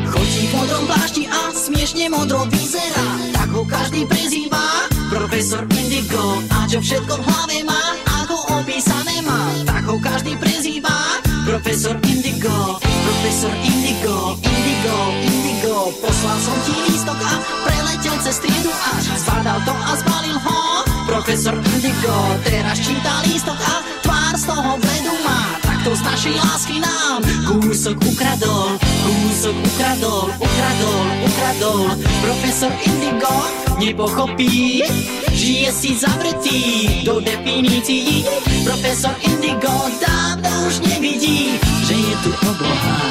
Chodí 0.05 0.47
v 0.47 0.51
modrom 0.53 0.83
plášti 0.85 1.23
a 1.27 1.51
smiešne 1.51 2.07
modro 2.13 2.45
vyzerá 2.47 3.07
Tak 3.33 3.49
ho 3.51 3.63
každý 3.67 4.05
prezýva 4.07 4.94
Profesor 5.15 5.63
Indigo. 5.71 6.43
A 6.51 6.67
čo 6.67 6.83
všetko 6.83 7.15
v 7.15 7.23
hlave 7.23 7.57
má 7.63 7.95
Ako 8.19 8.35
opísané 8.59 9.23
má 9.23 9.47
Tak 9.63 9.87
ho 9.87 9.95
každý 9.95 10.35
prezýva 10.35 11.23
Profesor 11.47 11.95
Indigo. 12.03 12.83
Profesor 12.83 13.53
Indigo 13.63 14.35
Indigo, 14.43 14.97
Indigo. 15.23 15.75
Poslal 16.03 16.37
som 16.43 16.57
ti 16.67 16.75
lístok 16.91 17.15
a 17.15 17.33
preletel 17.63 18.15
cez 18.27 18.43
triedu 18.43 18.75
až 18.75 19.15
Zbadal 19.23 19.59
to 19.63 19.71
a 19.71 19.91
zbalil 20.03 20.35
ho 20.35 20.59
Profesor 21.07 21.55
Indigo. 21.63 22.15
Teraz 22.43 22.75
číta 22.83 23.23
lístok 23.23 23.55
a 23.55 23.75
tvár 24.03 24.33
z 24.35 24.43
toho 24.51 24.71
bledu 24.83 25.15
má 25.23 25.39
Takto 25.85 26.01
z 26.01 26.09
našej 26.09 26.35
lásky 26.41 26.75
nám. 26.81 27.21
Kúsok 27.45 28.01
ukradol 28.09 28.73
Kúsok 29.05 29.53
ukradol, 29.53 30.33
ukradol, 30.33 31.05
ukradol. 31.29 31.85
Profesor 32.25 32.73
Indigo 32.89 33.29
nepochopí 33.77 34.81
Žije 35.29 35.69
si 35.69 35.93
zavretý 35.93 36.61
do 37.05 37.21
definícií. 37.21 38.25
Profesor 38.65 39.13
Indigo 39.29 39.69
dávno 40.01 40.49
už 40.65 40.81
nevidí 40.89 41.61
Že 41.61 41.95
je 42.01 42.15
tu 42.25 42.31
obloha 42.33 43.01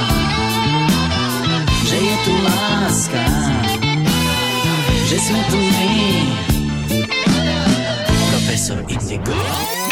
Že 1.79 1.97
je 2.11 2.17
tu 2.27 2.35
láska 2.43 3.27
Že 5.15 5.17
sme 5.23 5.41
tu 5.47 5.59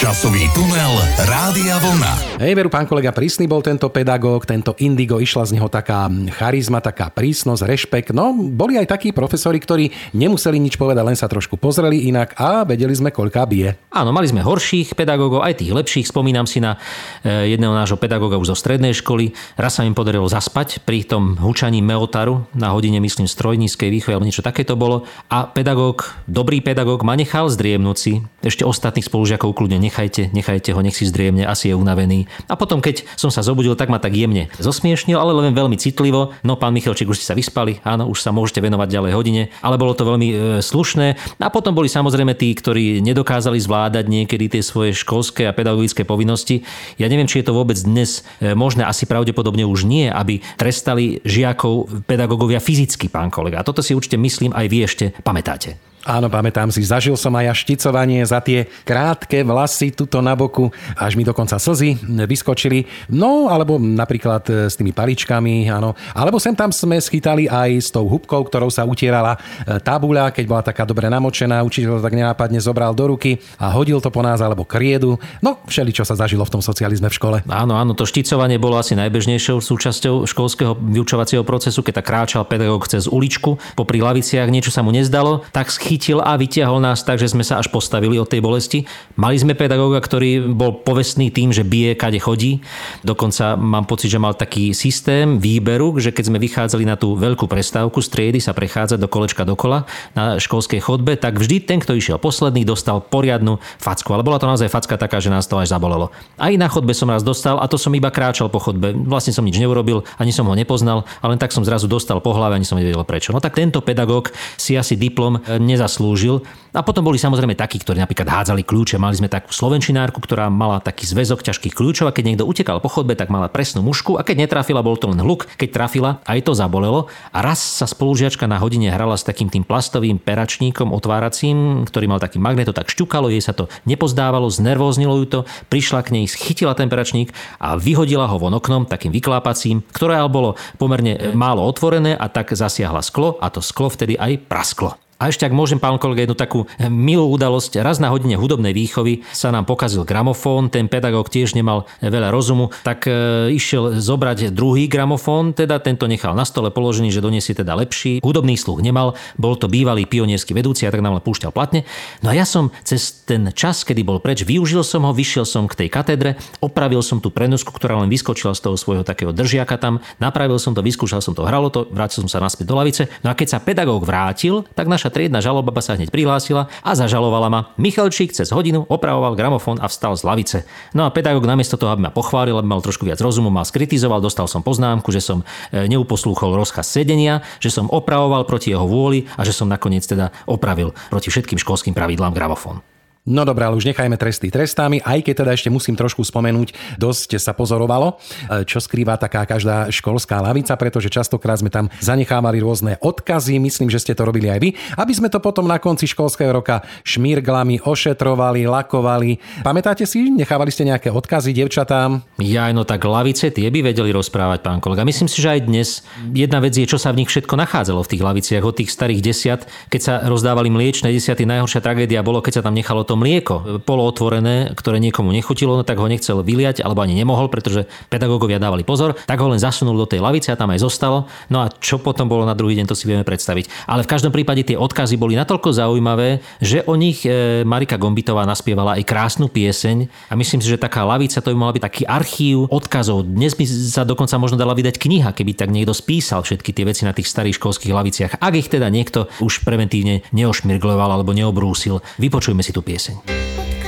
Časový 0.01 0.49
tunel 0.57 0.97
Rádia 1.29 1.77
Vlna. 1.77 2.41
Hej, 2.41 2.59
veru, 2.59 2.73
pán 2.73 2.89
kolega, 2.89 3.15
prísny 3.15 3.47
bol 3.47 3.63
tento 3.63 3.87
pedagóg, 3.93 4.49
tento 4.49 4.75
indigo, 4.83 5.21
išla 5.21 5.47
z 5.47 5.55
neho 5.61 5.71
taká 5.71 6.11
charizma, 6.35 6.83
taká 6.83 7.13
prísnosť, 7.13 7.63
rešpekt. 7.63 8.09
No, 8.11 8.33
boli 8.35 8.81
aj 8.81 8.91
takí 8.91 9.15
profesori, 9.15 9.63
ktorí 9.63 9.93
nemuseli 10.17 10.59
nič 10.59 10.81
povedať, 10.81 11.05
len 11.05 11.15
sa 11.15 11.31
trošku 11.31 11.61
pozreli 11.61 12.11
inak 12.11 12.35
a 12.35 12.65
vedeli 12.67 12.91
sme, 12.97 13.15
koľká 13.15 13.47
bije. 13.47 13.79
Áno, 13.95 14.11
mali 14.11 14.27
sme 14.27 14.43
horších 14.43 14.99
pedagógov, 14.99 15.45
aj 15.45 15.63
tých 15.63 15.71
lepších. 15.71 16.09
Spomínam 16.11 16.51
si 16.51 16.59
na 16.59 16.81
e, 17.23 17.55
jedného 17.55 17.77
nášho 17.77 18.01
pedagóga 18.01 18.43
už 18.43 18.51
zo 18.51 18.59
strednej 18.59 18.97
školy. 18.97 19.37
Raz 19.55 19.79
sa 19.79 19.87
im 19.87 19.95
podarilo 19.95 20.27
zaspať 20.27 20.83
pri 20.83 21.07
tom 21.07 21.39
hučaní 21.39 21.79
meotaru 21.79 22.49
na 22.59 22.75
hodine, 22.75 22.99
myslím, 22.99 23.31
strojníckej 23.31 23.93
výchovy 23.93 24.19
alebo 24.19 24.27
niečo 24.27 24.43
takéto 24.43 24.75
bolo. 24.75 25.07
A 25.31 25.47
pedagóg, 25.47 26.11
dobrý 26.27 26.59
pedagóg 26.59 27.07
ma 27.07 27.15
nechal 27.15 27.53
zdriemnúť 27.53 27.97
si. 28.01 28.19
Ešte 28.63 28.71
ostatných 28.79 29.11
spolužiakov 29.11 29.59
kľudne 29.59 29.83
nechajte 29.83 30.31
nechajte, 30.31 30.71
ho, 30.71 30.79
nech 30.87 30.95
si 30.95 31.11
zdriemne, 31.11 31.43
asi 31.43 31.71
je 31.71 31.75
unavený. 31.75 32.31
A 32.47 32.55
potom, 32.55 32.79
keď 32.79 33.03
som 33.19 33.27
sa 33.27 33.43
zobudil, 33.43 33.75
tak 33.75 33.91
ma 33.91 33.99
tak 33.99 34.15
jemne 34.15 34.55
zosmiešnil, 34.63 35.19
ale 35.19 35.35
len 35.35 35.51
veľmi 35.51 35.75
citlivo. 35.75 36.31
No, 36.47 36.55
pán 36.55 36.71
Michalčík, 36.71 37.11
už 37.11 37.19
ste 37.19 37.27
sa 37.27 37.35
vyspali, 37.35 37.83
áno, 37.83 38.07
už 38.07 38.23
sa 38.23 38.31
môžete 38.31 38.63
venovať 38.63 38.87
ďalej 38.87 39.13
hodine, 39.19 39.43
ale 39.67 39.83
bolo 39.83 39.99
to 39.99 40.07
veľmi 40.07 40.29
e, 40.31 40.37
slušné. 40.63 41.19
A 41.43 41.51
potom 41.51 41.75
boli 41.75 41.91
samozrejme 41.91 42.39
tí, 42.39 42.55
ktorí 42.55 43.03
nedokázali 43.03 43.59
zvládať 43.59 44.07
niekedy 44.07 44.47
tie 44.47 44.63
svoje 44.63 44.95
školské 44.95 45.51
a 45.51 45.57
pedagogické 45.57 46.07
povinnosti. 46.07 46.63
Ja 47.03 47.11
neviem, 47.11 47.27
či 47.27 47.43
je 47.43 47.51
to 47.51 47.59
vôbec 47.59 47.83
dnes 47.83 48.23
e, 48.39 48.55
možné, 48.55 48.87
asi 48.87 49.11
pravdepodobne 49.11 49.67
už 49.67 49.91
nie, 49.91 50.07
aby 50.07 50.39
trestali 50.55 51.19
žiakov 51.27 52.07
pedagógovia 52.07 52.63
fyzicky, 52.63 53.11
pán 53.11 53.27
kolega. 53.27 53.59
A 53.59 53.67
toto 53.67 53.83
si 53.83 53.91
určite 53.91 54.15
myslím 54.23 54.55
aj 54.55 54.67
vy 54.71 54.79
ešte 54.87 55.05
pamätáte. 55.27 55.92
Áno, 56.03 56.27
pamätám 56.27 56.67
si, 56.75 56.83
zažil 56.83 57.15
som 57.15 57.31
aj 57.39 57.55
šticovanie 57.63 58.27
za 58.27 58.43
tie 58.43 58.67
krátke 58.83 59.47
vlasy 59.47 59.95
tuto 59.95 60.19
na 60.19 60.35
boku, 60.35 60.67
až 60.99 61.15
mi 61.15 61.23
dokonca 61.23 61.63
slzy 61.63 61.95
vyskočili. 62.27 62.91
No, 63.15 63.47
alebo 63.47 63.79
napríklad 63.79 64.43
e, 64.51 64.53
s 64.67 64.75
tými 64.75 64.91
paličkami, 64.91 65.71
áno. 65.71 65.95
Alebo 66.11 66.43
sem 66.43 66.59
tam 66.59 66.75
sme 66.75 66.99
schytali 66.99 67.47
aj 67.47 67.71
s 67.79 67.89
tou 67.95 68.11
hubkou, 68.11 68.43
ktorou 68.43 68.67
sa 68.67 68.83
utierala 68.83 69.39
e, 69.39 69.79
tabuľa, 69.79 70.35
keď 70.35 70.45
bola 70.51 70.63
taká 70.67 70.83
dobre 70.83 71.07
namočená, 71.07 71.63
učiteľ 71.63 72.03
tak 72.03 72.19
nenápadne 72.19 72.59
zobral 72.59 72.91
do 72.99 73.15
ruky 73.15 73.39
a 73.63 73.71
hodil 73.71 74.03
to 74.03 74.11
po 74.11 74.27
nás, 74.27 74.43
alebo 74.43 74.67
kriedu. 74.67 75.23
No, 75.39 75.63
všeli, 75.71 75.95
čo 75.95 76.03
sa 76.03 76.19
zažilo 76.19 76.43
v 76.43 76.59
tom 76.59 76.63
socializme 76.67 77.07
v 77.07 77.15
škole. 77.15 77.39
Áno, 77.47 77.79
áno, 77.79 77.95
to 77.95 78.11
šticovanie 78.11 78.59
bolo 78.59 78.75
asi 78.75 78.99
najbežnejšou 78.99 79.63
súčasťou 79.63 80.27
školského 80.27 80.75
vyučovacieho 80.75 81.47
procesu, 81.47 81.87
keď 81.87 82.03
tak 82.03 82.07
kráčal 82.11 82.43
pedagóg 82.43 82.91
cez 82.91 83.07
uličku, 83.07 83.55
popri 83.79 84.03
laviciach 84.03 84.51
niečo 84.51 84.75
sa 84.75 84.83
mu 84.83 84.91
nezdalo, 84.91 85.47
tak 85.55 85.71
chytil 85.93 86.25
a 86.25 86.41
vytiahol 86.41 86.81
nás 86.81 87.05
tak, 87.05 87.21
že 87.21 87.29
sme 87.29 87.45
sa 87.45 87.61
až 87.61 87.69
postavili 87.69 88.17
od 88.17 88.25
tej 88.25 88.41
bolesti. 88.41 88.89
Mali 89.21 89.37
sme 89.37 89.53
pedagóga, 89.53 90.01
ktorý 90.01 90.49
bol 90.49 90.81
povestný 90.81 91.29
tým, 91.29 91.53
že 91.53 91.69
bije, 91.69 91.93
kade 91.93 92.17
chodí. 92.17 92.65
Dokonca 93.05 93.61
mám 93.61 93.85
pocit, 93.85 94.09
že 94.09 94.17
mal 94.17 94.33
taký 94.33 94.73
systém 94.73 95.37
výberu, 95.37 96.01
že 96.01 96.09
keď 96.09 96.25
sme 96.33 96.39
vychádzali 96.41 96.89
na 96.89 96.97
tú 96.97 97.13
veľkú 97.13 97.45
prestávku 97.45 98.01
z 98.01 98.09
triedy 98.09 98.41
sa 98.41 98.57
prechádzať 98.57 98.97
do 98.97 99.05
kolečka 99.05 99.45
dokola 99.45 99.85
na 100.17 100.41
školskej 100.41 100.81
chodbe, 100.81 101.21
tak 101.21 101.37
vždy 101.37 101.61
ten, 101.61 101.77
kto 101.77 101.93
išiel 101.93 102.17
posledný, 102.17 102.65
dostal 102.65 103.05
poriadnu 103.05 103.61
facku. 103.77 104.17
Ale 104.17 104.25
bola 104.25 104.41
to 104.41 104.49
naozaj 104.49 104.73
facka 104.73 104.97
taká, 104.97 105.21
že 105.21 105.29
nás 105.29 105.45
to 105.45 105.61
až 105.61 105.77
zabolelo. 105.77 106.09
Aj 106.41 106.55
na 106.57 106.73
chodbe 106.73 106.97
som 106.97 107.13
raz 107.13 107.21
dostal 107.21 107.61
a 107.61 107.69
to 107.69 107.77
som 107.77 107.93
iba 107.93 108.09
kráčal 108.09 108.49
po 108.49 108.65
chodbe. 108.65 108.97
Vlastne 108.97 109.37
som 109.37 109.45
nič 109.45 109.61
neurobil, 109.61 110.09
ani 110.17 110.33
som 110.33 110.49
ho 110.49 110.57
nepoznal, 110.57 111.05
ale 111.21 111.37
len 111.37 111.41
tak 111.43 111.53
som 111.53 111.61
zrazu 111.61 111.85
dostal 111.85 112.17
po 112.25 112.33
hlave, 112.33 112.57
ani 112.57 112.65
som 112.65 112.81
nevedel 112.81 113.05
prečo. 113.05 113.37
No 113.37 113.45
tak 113.45 113.59
tento 113.59 113.85
pedagóg 113.85 114.33
si 114.57 114.73
asi 114.73 114.97
diplom 114.97 115.43
neza 115.61 115.82
nezaslúžil. 115.83 116.47
A 116.73 116.81
potom 116.81 117.05
boli 117.05 117.21
samozrejme 117.21 117.53
takí, 117.53 117.77
ktorí 117.77 118.01
napríklad 118.01 118.25
hádzali 118.25 118.65
kľúče. 118.65 118.97
Mali 118.97 119.19
sme 119.19 119.29
takú 119.29 119.53
slovenčinárku, 119.53 120.25
ktorá 120.25 120.49
mala 120.49 120.81
taký 120.81 121.05
zväzok 121.05 121.45
ťažkých 121.45 121.77
kľúčov 121.77 122.09
a 122.09 122.15
keď 122.17 122.33
niekto 122.33 122.49
utekal 122.49 122.81
po 122.81 122.89
chodbe, 122.89 123.13
tak 123.13 123.29
mala 123.29 123.53
presnú 123.53 123.85
mušku 123.85 124.17
a 124.17 124.25
keď 124.25 124.49
netrafila, 124.49 124.81
bol 124.81 124.97
to 124.97 125.13
len 125.13 125.21
hluk. 125.21 125.45
Keď 125.61 125.69
trafila, 125.69 126.25
aj 126.25 126.49
to 126.49 126.57
zabolelo. 126.57 127.13
A 127.29 127.45
raz 127.45 127.61
sa 127.61 127.85
spolužiačka 127.85 128.49
na 128.49 128.57
hodine 128.57 128.89
hrala 128.89 129.21
s 129.21 129.27
takým 129.27 129.53
tým 129.53 129.69
plastovým 129.69 130.17
peračníkom 130.17 130.97
otváracím, 130.97 131.85
ktorý 131.85 132.09
mal 132.09 132.23
taký 132.23 132.41
magnet, 132.41 132.73
tak 132.73 132.89
šťukalo, 132.89 133.29
jej 133.29 133.45
sa 133.45 133.53
to 133.53 133.69
nepozdávalo, 133.85 134.49
znervóznilo 134.49 135.21
ju 135.21 135.27
to, 135.29 135.41
prišla 135.69 136.01
k 136.09 136.17
nej, 136.17 136.25
chytila 136.25 136.73
ten 136.73 136.89
peračník 136.89 137.37
a 137.61 137.77
vyhodila 137.77 138.25
ho 138.33 138.41
von 138.41 138.57
oknom 138.57 138.89
takým 138.89 139.13
vyklápacím, 139.13 139.85
ktoré 139.93 140.17
bolo 140.25 140.57
pomerne 140.81 141.37
málo 141.37 141.61
otvorené 141.69 142.17
a 142.17 142.33
tak 142.33 142.57
zasiahla 142.57 143.05
sklo 143.05 143.37
a 143.45 143.53
to 143.53 143.61
sklo 143.61 143.93
vtedy 143.93 144.17
aj 144.17 144.41
prasklo. 144.49 144.97
A 145.23 145.31
ešte 145.31 145.47
ak 145.47 145.55
môžem, 145.55 145.79
pán 145.79 146.03
kolega, 146.03 146.27
jednu 146.27 146.35
takú 146.35 146.67
milú 146.91 147.31
udalosť. 147.31 147.79
Raz 147.79 148.03
na 148.03 148.11
hodine 148.11 148.35
hudobnej 148.35 148.75
výchovy 148.75 149.23
sa 149.31 149.55
nám 149.55 149.71
pokazil 149.71 150.03
gramofón, 150.03 150.67
ten 150.67 150.91
pedagóg 150.91 151.31
tiež 151.31 151.55
nemal 151.55 151.87
veľa 152.03 152.35
rozumu, 152.35 152.75
tak 152.83 153.07
e, 153.07 153.55
išiel 153.55 154.03
zobrať 154.03 154.51
druhý 154.51 154.91
gramofón, 154.91 155.55
teda 155.55 155.79
tento 155.79 156.11
nechal 156.11 156.35
na 156.35 156.43
stole 156.43 156.75
položený, 156.75 157.15
že 157.15 157.23
doniesie 157.23 157.55
teda 157.55 157.79
lepší. 157.79 158.19
Hudobný 158.19 158.59
sluch 158.59 158.83
nemal, 158.83 159.15
bol 159.39 159.55
to 159.55 159.71
bývalý 159.71 160.11
pionierský 160.11 160.59
vedúci 160.59 160.91
a 160.91 160.91
tak 160.91 160.99
nám 160.99 161.15
len 161.15 161.23
púšťal 161.23 161.55
platne. 161.55 161.87
No 162.19 162.35
a 162.35 162.35
ja 162.35 162.43
som 162.43 162.75
cez 162.83 163.23
ten 163.23 163.47
čas, 163.55 163.87
kedy 163.87 164.03
bol 164.03 164.19
preč, 164.19 164.43
využil 164.43 164.83
som 164.83 165.07
ho, 165.07 165.15
vyšiel 165.15 165.47
som 165.47 165.71
k 165.71 165.87
tej 165.87 165.89
katedre, 165.95 166.35
opravil 166.59 166.99
som 166.99 167.23
tú 167.23 167.31
prenosku, 167.31 167.71
ktorá 167.71 167.95
len 168.03 168.11
vyskočila 168.11 168.59
z 168.59 168.67
toho 168.67 168.75
svojho 168.75 169.07
takého 169.07 169.31
držiaka 169.31 169.79
tam, 169.79 170.03
napravil 170.19 170.59
som 170.59 170.75
to, 170.75 170.83
vyskúšal 170.83 171.23
som 171.23 171.31
to, 171.31 171.47
hralo 171.47 171.71
to, 171.71 171.87
vrátil 171.95 172.27
som 172.27 172.31
sa 172.33 172.43
naspäť 172.43 172.67
do 172.67 172.75
lavice. 172.75 173.07
No 173.23 173.31
a 173.31 173.39
keď 173.39 173.55
sa 173.55 173.63
pedagóg 173.63 174.03
vrátil, 174.03 174.67
tak 174.75 174.91
naša 174.91 175.12
triedna 175.13 175.45
žalobaba 175.45 175.85
sa 175.85 175.95
hneď 175.95 176.09
prihlásila 176.09 176.73
a 176.81 176.91
zažalovala 176.97 177.49
ma. 177.53 177.61
Michalčík 177.77 178.33
cez 178.33 178.49
hodinu 178.49 178.89
opravoval 178.89 179.37
gramofón 179.37 179.77
a 179.79 179.87
vstal 179.93 180.17
z 180.17 180.25
lavice. 180.25 180.59
No 180.97 181.05
a 181.05 181.13
pedagóg 181.13 181.45
namiesto 181.45 181.77
toho, 181.77 181.93
aby 181.93 182.09
ma 182.09 182.13
pochválil, 182.13 182.57
aby 182.57 182.65
mal 182.65 182.81
trošku 182.81 183.05
viac 183.05 183.21
rozumu, 183.21 183.53
ma 183.53 183.63
skritizoval, 183.63 184.25
dostal 184.25 184.49
som 184.49 184.65
poznámku, 184.65 185.13
že 185.13 185.21
som 185.21 185.45
e, 185.71 185.85
neuposlúchol 185.93 186.57
rozkaz 186.57 186.89
sedenia, 186.89 187.45
že 187.61 187.69
som 187.69 187.93
opravoval 187.93 188.49
proti 188.49 188.73
jeho 188.73 188.89
vôli 188.89 189.29
a 189.37 189.45
že 189.45 189.53
som 189.53 189.69
nakoniec 189.69 190.09
teda 190.09 190.33
opravil 190.49 190.97
proti 191.13 191.29
všetkým 191.29 191.61
školským 191.61 191.93
pravidlám 191.93 192.33
gramofón. 192.33 192.92
No 193.23 193.47
dobré, 193.47 193.63
ale 193.71 193.79
už 193.79 193.87
nechajme 193.87 194.19
tresty 194.19 194.51
trestami, 194.51 194.99
aj 194.99 195.23
keď 195.23 195.47
teda 195.47 195.55
ešte 195.55 195.71
musím 195.71 195.95
trošku 195.95 196.27
spomenúť, 196.27 196.99
dosť 196.99 197.39
sa 197.39 197.55
pozorovalo, 197.55 198.19
e, 198.51 198.67
čo 198.67 198.83
skrýva 198.83 199.15
taká 199.15 199.47
každá 199.47 199.87
školská 199.95 200.43
lavica, 200.43 200.75
pretože 200.75 201.07
častokrát 201.07 201.63
sme 201.63 201.71
tam 201.71 201.87
zanechávali 202.03 202.59
rôzne 202.59 202.99
odkazy, 202.99 203.63
myslím, 203.63 203.95
že 203.95 204.03
ste 204.03 204.19
to 204.19 204.27
robili 204.27 204.51
aj 204.51 204.59
vy, 204.59 204.75
aby 204.99 205.13
sme 205.15 205.31
to 205.31 205.39
potom 205.39 205.71
na 205.71 205.79
konci 205.79 206.11
školského 206.11 206.51
roka 206.51 206.83
šmírglami 207.07 207.87
ošetrovali, 207.87 208.67
lakovali. 208.67 209.39
Pamätáte 209.63 210.03
si, 210.03 210.27
nechávali 210.27 210.75
ste 210.75 210.91
nejaké 210.91 211.15
odkazy 211.15 211.55
devčatám? 211.55 212.43
Ja, 212.43 212.75
no 212.75 212.83
tak 212.83 213.07
lavice 213.07 213.55
tie 213.55 213.71
by 213.71 213.95
vedeli 213.95 214.11
rozprávať, 214.11 214.67
pán 214.67 214.83
kolega. 214.83 215.07
Myslím 215.07 215.31
si, 215.31 215.39
že 215.39 215.63
aj 215.63 215.71
dnes 215.71 216.03
jedna 216.35 216.59
vec 216.59 216.75
je, 216.75 216.91
čo 216.91 216.99
sa 216.99 217.15
v 217.15 217.23
nich 217.23 217.31
všetko 217.31 217.55
nachádzalo 217.55 218.03
v 218.03 218.11
tých 218.19 218.23
laviciach 218.27 218.67
od 218.67 218.75
tých 218.83 218.91
starých 218.91 219.23
desiat, 219.23 219.63
keď 219.95 220.01
sa 220.03 220.15
rozdávali 220.27 220.75
mliečne 220.75 221.07
desiaty. 221.15 221.47
Najhoršia 221.47 221.79
tragédia 221.79 222.27
bolo, 222.27 222.43
keď 222.43 222.59
sa 222.59 222.67
tam 222.67 222.75
nechalo 222.75 223.07
to 223.07 223.12
mlieko 223.15 223.83
polootvorené, 223.83 224.73
ktoré 224.77 224.99
niekomu 225.03 225.33
nechutilo, 225.33 225.83
tak 225.83 225.99
ho 225.99 226.07
nechcel 226.07 226.41
vyliať, 226.41 226.83
alebo 226.83 227.03
ani 227.05 227.17
nemohol, 227.17 227.49
pretože 227.49 227.87
pedagógovia 228.09 228.63
dávali 228.63 228.87
pozor, 228.87 229.17
tak 229.27 229.39
ho 229.41 229.49
len 229.51 229.61
zasunul 229.61 229.97
do 229.97 230.07
tej 230.09 230.21
lavice 230.21 230.53
a 230.53 230.59
tam 230.59 230.71
aj 230.73 230.83
zostalo. 230.83 231.27
No 231.49 231.65
a 231.65 231.71
čo 231.71 231.99
potom 231.99 232.29
bolo 232.29 232.47
na 232.47 232.57
druhý 232.57 232.79
deň, 232.79 232.87
to 232.89 232.99
si 232.99 233.09
vieme 233.09 233.27
predstaviť. 233.27 233.89
Ale 233.89 234.05
v 234.05 234.11
každom 234.11 234.33
prípade 234.33 234.63
tie 234.67 234.77
odkazy 234.79 235.17
boli 235.19 235.37
natoľko 235.37 235.75
zaujímavé, 235.75 236.45
že 236.63 236.85
o 236.87 236.95
nich 236.95 237.25
e, 237.27 237.63
Marika 237.67 237.99
Gombitová 237.99 238.47
naspievala 238.47 238.97
aj 238.99 239.07
krásnu 239.09 239.51
pieseň 239.51 240.09
a 240.31 240.35
myslím 240.39 240.61
si, 240.63 240.69
že 240.71 240.81
taká 240.81 241.03
lavica 241.05 241.43
to 241.43 241.51
by 241.53 241.57
mala 241.57 241.75
byť 241.75 241.83
taký 241.83 242.03
archív 242.07 242.71
odkazov. 242.71 243.27
Dnes 243.27 243.53
by 243.59 243.65
sa 243.67 244.03
dokonca 244.07 244.39
možno 244.39 244.57
dala 244.57 244.73
vydať 244.77 244.97
kniha, 244.99 245.35
keby 245.35 245.53
tak 245.59 245.75
niekto 245.75 245.93
spísal 245.93 246.47
všetky 246.47 246.71
tie 246.71 246.85
veci 246.87 247.03
na 247.03 247.13
tých 247.13 247.29
starých 247.29 247.59
školských 247.59 247.93
laviciach. 247.93 248.33
Ak 248.39 248.55
ich 248.55 248.71
teda 248.71 248.89
niekto 248.89 249.27
už 249.43 249.67
preventívne 249.67 250.23
neošmirgloval 250.31 251.11
alebo 251.19 251.35
neobrúsil, 251.35 252.01
vypočujme 252.23 252.63
si 252.63 252.73
tú 252.75 252.81
pieseň 252.81 253.02
pieseň. 253.03 253.82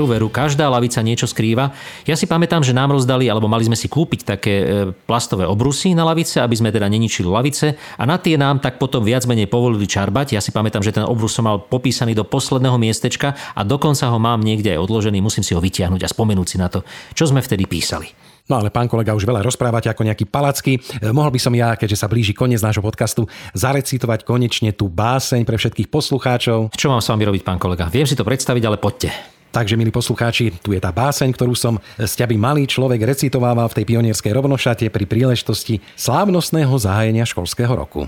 Veru, 0.00 0.16
veru, 0.16 0.28
každá 0.32 0.64
lavica 0.72 1.04
niečo 1.04 1.28
skrýva. 1.28 1.76
Ja 2.08 2.16
si 2.16 2.24
pamätám, 2.24 2.64
že 2.64 2.72
nám 2.72 2.88
rozdali, 2.88 3.28
alebo 3.28 3.52
mali 3.52 3.68
sme 3.68 3.76
si 3.76 3.84
kúpiť 3.84 4.24
také 4.24 4.54
e, 4.56 4.64
plastové 5.04 5.44
obrusy 5.44 5.92
na 5.92 6.08
lavice, 6.08 6.40
aby 6.40 6.56
sme 6.56 6.72
teda 6.72 6.88
neničili 6.88 7.28
lavice 7.28 7.76
a 8.00 8.08
na 8.08 8.16
tie 8.16 8.40
nám 8.40 8.64
tak 8.64 8.80
potom 8.80 9.04
viac 9.04 9.28
menej 9.28 9.52
povolili 9.52 9.84
čarbať. 9.84 10.32
Ja 10.32 10.40
si 10.40 10.56
pamätám, 10.56 10.80
že 10.80 10.96
ten 10.96 11.04
obrus 11.04 11.36
som 11.36 11.44
mal 11.44 11.60
popísaný 11.60 12.16
do 12.16 12.24
posledného 12.24 12.80
miestečka 12.80 13.36
a 13.52 13.60
dokonca 13.60 14.08
ho 14.08 14.16
mám 14.16 14.40
niekde 14.40 14.72
aj 14.72 14.88
odložený, 14.88 15.20
musím 15.20 15.44
si 15.44 15.52
ho 15.52 15.60
vytiahnuť 15.60 16.00
a 16.00 16.08
spomenúť 16.08 16.48
si 16.48 16.56
na 16.56 16.72
to, 16.72 16.80
čo 17.12 17.28
sme 17.28 17.44
vtedy 17.44 17.68
písali. 17.68 18.08
No 18.48 18.56
ale 18.56 18.72
pán 18.72 18.88
kolega, 18.88 19.12
už 19.12 19.28
veľa 19.28 19.44
rozprávate 19.44 19.92
ako 19.92 20.08
nejaký 20.08 20.24
palacky. 20.32 20.80
E, 20.80 21.12
Mohol 21.12 21.36
by 21.36 21.40
som 21.44 21.52
ja, 21.52 21.76
keďže 21.76 22.00
sa 22.00 22.08
blíži 22.08 22.32
koniec 22.32 22.64
nášho 22.64 22.80
podcastu, 22.80 23.28
zarecitovať 23.52 24.24
konečne 24.24 24.72
tú 24.72 24.88
báseň 24.88 25.44
pre 25.44 25.60
všetkých 25.60 25.92
poslucháčov. 25.92 26.72
Čo 26.72 26.88
mám 26.88 27.04
s 27.04 27.12
vami 27.12 27.28
robiť, 27.28 27.44
pán 27.44 27.60
kolega? 27.60 27.92
Viem 27.92 28.08
si 28.08 28.16
to 28.16 28.24
predstaviť, 28.24 28.64
ale 28.64 28.80
poďte. 28.80 29.39
Takže, 29.50 29.74
milí 29.74 29.90
poslucháči, 29.90 30.54
tu 30.62 30.70
je 30.70 30.78
tá 30.78 30.94
báseň, 30.94 31.34
ktorú 31.34 31.58
som 31.58 31.82
z 31.98 32.12
ťaby 32.22 32.38
malý 32.38 32.70
človek 32.70 33.02
recitovával 33.02 33.66
v 33.66 33.82
tej 33.82 33.84
pionierskej 33.90 34.30
rovnošate 34.30 34.86
pri 34.94 35.10
príležitosti 35.10 35.82
slávnostného 35.98 36.70
zahájenia 36.78 37.26
školského 37.26 37.74
roku. 37.74 38.06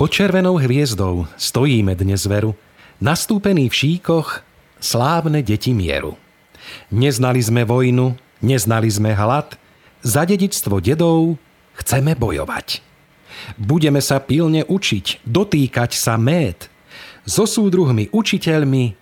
Pod 0.00 0.08
červenou 0.08 0.56
hviezdou 0.56 1.28
stojíme 1.36 1.92
dnes 1.92 2.24
veru, 2.24 2.56
nastúpený 2.96 3.68
v 3.68 3.76
šíkoch 3.76 4.40
slávne 4.80 5.44
deti 5.44 5.76
mieru. 5.76 6.16
Neznali 6.88 7.44
sme 7.44 7.68
vojnu, 7.68 8.16
neznali 8.40 8.88
sme 8.88 9.12
hlad, 9.12 9.60
za 10.00 10.24
dedičstvo 10.24 10.80
dedov 10.80 11.36
chceme 11.76 12.16
bojovať. 12.16 12.80
Budeme 13.60 14.00
sa 14.00 14.16
pilne 14.16 14.64
učiť, 14.64 15.28
dotýkať 15.28 15.92
sa 15.92 16.16
méd, 16.16 16.72
so 17.28 17.44
súdruhmi 17.44 18.08
učiteľmi 18.16 18.96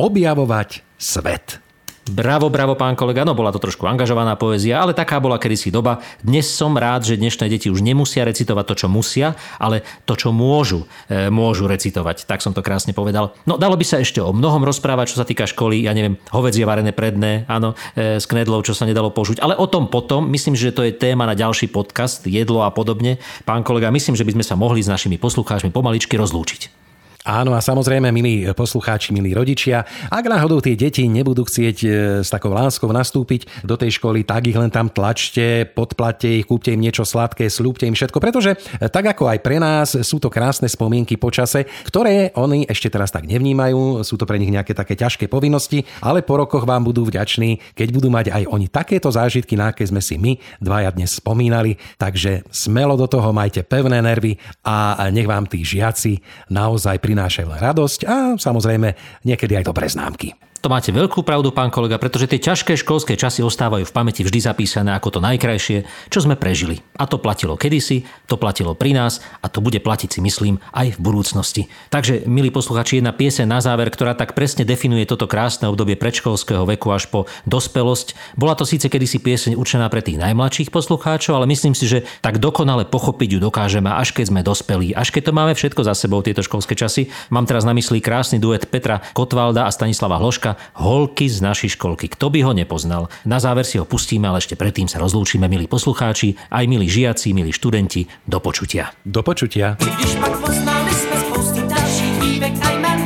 objavovať 0.00 0.91
svet. 1.02 1.58
Bravo, 2.02 2.50
bravo, 2.50 2.74
pán 2.74 2.98
kolega. 2.98 3.22
No 3.22 3.30
bola 3.30 3.54
to 3.54 3.62
trošku 3.62 3.86
angažovaná 3.86 4.34
poézia, 4.34 4.82
ale 4.82 4.90
taká 4.90 5.22
bola 5.22 5.38
kedysi 5.38 5.70
doba. 5.70 6.02
Dnes 6.18 6.50
som 6.50 6.74
rád, 6.74 7.06
že 7.06 7.14
dnešné 7.14 7.46
deti 7.46 7.70
už 7.70 7.78
nemusia 7.78 8.26
recitovať 8.26 8.64
to, 8.66 8.74
čo 8.74 8.88
musia, 8.90 9.38
ale 9.54 9.86
to, 10.02 10.18
čo 10.18 10.34
môžu, 10.34 10.82
e, 11.06 11.30
môžu 11.30 11.70
recitovať. 11.70 12.26
Tak 12.26 12.42
som 12.42 12.50
to 12.50 12.58
krásne 12.58 12.90
povedal. 12.90 13.38
No 13.46 13.54
dalo 13.54 13.78
by 13.78 13.86
sa 13.86 14.02
ešte 14.02 14.18
o 14.18 14.34
mnohom 14.34 14.66
rozprávať, 14.66 15.14
čo 15.14 15.22
sa 15.22 15.26
týka 15.26 15.46
školy. 15.46 15.86
Ja 15.86 15.94
neviem, 15.94 16.18
hovedzie 16.34 16.66
varené 16.66 16.90
predné, 16.90 17.46
áno, 17.46 17.78
e, 17.94 18.18
s 18.18 18.26
knedlou, 18.26 18.66
čo 18.66 18.74
sa 18.74 18.82
nedalo 18.82 19.14
použiť. 19.14 19.38
Ale 19.38 19.54
o 19.54 19.70
tom 19.70 19.86
potom, 19.86 20.26
myslím, 20.26 20.58
že 20.58 20.74
to 20.74 20.82
je 20.82 20.90
téma 20.90 21.22
na 21.22 21.38
ďalší 21.38 21.70
podcast, 21.70 22.26
jedlo 22.26 22.66
a 22.66 22.74
podobne. 22.74 23.22
Pán 23.46 23.62
kolega, 23.62 23.94
myslím, 23.94 24.18
že 24.18 24.26
by 24.26 24.42
sme 24.42 24.44
sa 24.44 24.58
mohli 24.58 24.82
s 24.82 24.90
našimi 24.90 25.22
poslucháčmi 25.22 25.70
pomaličky 25.70 26.18
rozlúčiť. 26.18 26.81
Áno 27.22 27.54
a 27.54 27.62
samozrejme, 27.62 28.10
milí 28.10 28.50
poslucháči, 28.50 29.14
milí 29.14 29.30
rodičia, 29.30 29.86
ak 30.10 30.26
náhodou 30.26 30.58
tie 30.58 30.74
deti 30.74 31.06
nebudú 31.06 31.46
chcieť 31.46 31.76
e, 31.78 31.88
s 32.18 32.34
takou 32.34 32.50
láskou 32.50 32.90
nastúpiť 32.90 33.62
do 33.62 33.78
tej 33.78 34.02
školy, 34.02 34.26
tak 34.26 34.50
ich 34.50 34.58
len 34.58 34.74
tam 34.74 34.90
tlačte, 34.90 35.70
podplatte 35.70 36.26
ich, 36.26 36.50
kúpte 36.50 36.74
im 36.74 36.82
niečo 36.82 37.06
sladké, 37.06 37.46
slúbte 37.46 37.86
im 37.86 37.94
všetko, 37.94 38.18
pretože 38.18 38.58
e, 38.58 38.90
tak 38.90 39.14
ako 39.14 39.30
aj 39.30 39.38
pre 39.38 39.62
nás 39.62 39.94
sú 39.94 40.18
to 40.18 40.26
krásne 40.26 40.66
spomienky 40.66 41.14
počase, 41.14 41.62
ktoré 41.86 42.34
oni 42.34 42.66
ešte 42.66 42.90
teraz 42.90 43.14
tak 43.14 43.30
nevnímajú, 43.30 44.02
sú 44.02 44.18
to 44.18 44.26
pre 44.26 44.42
nich 44.42 44.50
nejaké 44.50 44.74
také 44.74 44.98
ťažké 44.98 45.30
povinnosti, 45.30 45.86
ale 46.02 46.26
po 46.26 46.42
rokoch 46.42 46.66
vám 46.66 46.82
budú 46.82 47.06
vďační, 47.06 47.78
keď 47.78 47.88
budú 47.94 48.10
mať 48.10 48.34
aj 48.34 48.50
oni 48.50 48.66
takéto 48.66 49.14
zážitky, 49.14 49.54
na 49.54 49.70
aké 49.70 49.86
sme 49.86 50.02
si 50.02 50.18
my 50.18 50.42
dvaja 50.58 50.90
dnes 50.90 51.14
spomínali. 51.14 51.78
Takže 52.02 52.50
smelo 52.50 52.98
do 52.98 53.06
toho, 53.06 53.30
majte 53.30 53.62
pevné 53.62 54.02
nervy 54.02 54.42
a 54.66 55.06
nech 55.14 55.30
vám 55.30 55.46
tí 55.46 55.62
žiaci 55.62 56.18
naozaj 56.50 56.98
pri 56.98 57.11
prinášajú 57.12 57.48
radosť 57.60 58.00
a 58.08 58.16
samozrejme 58.40 59.20
niekedy 59.28 59.60
aj 59.60 59.68
dobré 59.68 59.92
známky. 59.92 60.32
To 60.62 60.70
máte 60.70 60.94
veľkú 60.94 61.26
pravdu, 61.26 61.50
pán 61.50 61.74
kolega, 61.74 61.98
pretože 61.98 62.30
tie 62.30 62.38
ťažké 62.38 62.78
školské 62.78 63.18
časy 63.18 63.42
ostávajú 63.42 63.82
v 63.82 63.90
pamäti 63.90 64.22
vždy 64.22 64.46
zapísané 64.46 64.94
ako 64.94 65.18
to 65.18 65.20
najkrajšie, 65.20 65.82
čo 66.06 66.22
sme 66.22 66.38
prežili. 66.38 66.86
A 66.94 67.10
to 67.10 67.18
platilo 67.18 67.58
kedysi, 67.58 68.06
to 68.30 68.38
platilo 68.38 68.78
pri 68.78 68.94
nás 68.94 69.18
a 69.42 69.50
to 69.50 69.58
bude 69.58 69.82
platiť 69.82 70.14
si 70.14 70.20
myslím 70.22 70.62
aj 70.70 70.94
v 70.94 70.98
budúcnosti. 71.02 71.62
Takže, 71.90 72.30
milí 72.30 72.54
posluchači, 72.54 73.02
jedna 73.02 73.10
piese 73.10 73.42
na 73.42 73.58
záver, 73.58 73.90
ktorá 73.90 74.14
tak 74.14 74.38
presne 74.38 74.62
definuje 74.62 75.02
toto 75.02 75.26
krásne 75.26 75.66
obdobie 75.66 75.98
predškolského 75.98 76.62
veku 76.62 76.94
až 76.94 77.10
po 77.10 77.26
dospelosť. 77.42 78.38
Bola 78.38 78.54
to 78.54 78.62
síce 78.62 78.86
kedysi 78.86 79.18
pieseň 79.18 79.58
určená 79.58 79.90
pre 79.90 79.98
tých 79.98 80.22
najmladších 80.22 80.70
poslucháčov, 80.70 81.42
ale 81.42 81.50
myslím 81.50 81.74
si, 81.74 81.90
že 81.90 82.06
tak 82.22 82.38
dokonale 82.38 82.86
pochopiť 82.86 83.34
ju 83.34 83.38
dokážeme, 83.42 83.90
až 83.90 84.14
keď 84.14 84.30
sme 84.30 84.46
dospelí, 84.46 84.94
až 84.94 85.10
keď 85.10 85.26
to 85.26 85.32
máme 85.34 85.58
všetko 85.58 85.82
za 85.82 85.98
sebou, 85.98 86.22
tieto 86.22 86.46
školské 86.46 86.78
časy. 86.78 87.10
Mám 87.34 87.50
teraz 87.50 87.66
na 87.66 87.74
mysli 87.74 87.98
krásny 87.98 88.38
duet 88.38 88.70
Petra 88.70 89.02
Kotvalda 89.10 89.66
a 89.66 89.74
Stanislava 89.74 90.22
Hloška 90.22 90.51
Holky 90.76 91.28
z 91.28 91.38
našej 91.40 91.76
školky. 91.80 92.08
Kto 92.12 92.30
by 92.30 92.40
ho 92.44 92.52
nepoznal? 92.52 93.08
Na 93.24 93.38
záver 93.38 93.64
si 93.64 93.78
ho 93.78 93.86
pustíme, 93.86 94.28
ale 94.28 94.42
ešte 94.42 94.58
predtým 94.58 94.90
sa 94.90 95.00
rozlúčime, 95.00 95.48
milí 95.48 95.70
poslucháči, 95.70 96.34
aj 96.50 96.64
milí 96.68 96.88
žiaci, 96.88 97.32
milí 97.32 97.52
študenti. 97.54 98.06
Do 98.26 98.42
počutia. 98.42 98.92
Do 99.06 99.22
počutia. 99.22 99.76
Když 99.78 100.14
pak 100.20 100.34
poznali 100.40 100.90
jsme 100.90 101.16
spousty 101.20 101.60
dalších 101.60 102.14
dívek 102.20 102.54
a 102.62 102.68
jmen, 102.70 103.00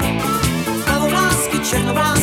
plavovlásky, 0.85 1.59
černovlásky, 1.71 2.07
šár 2.07 2.16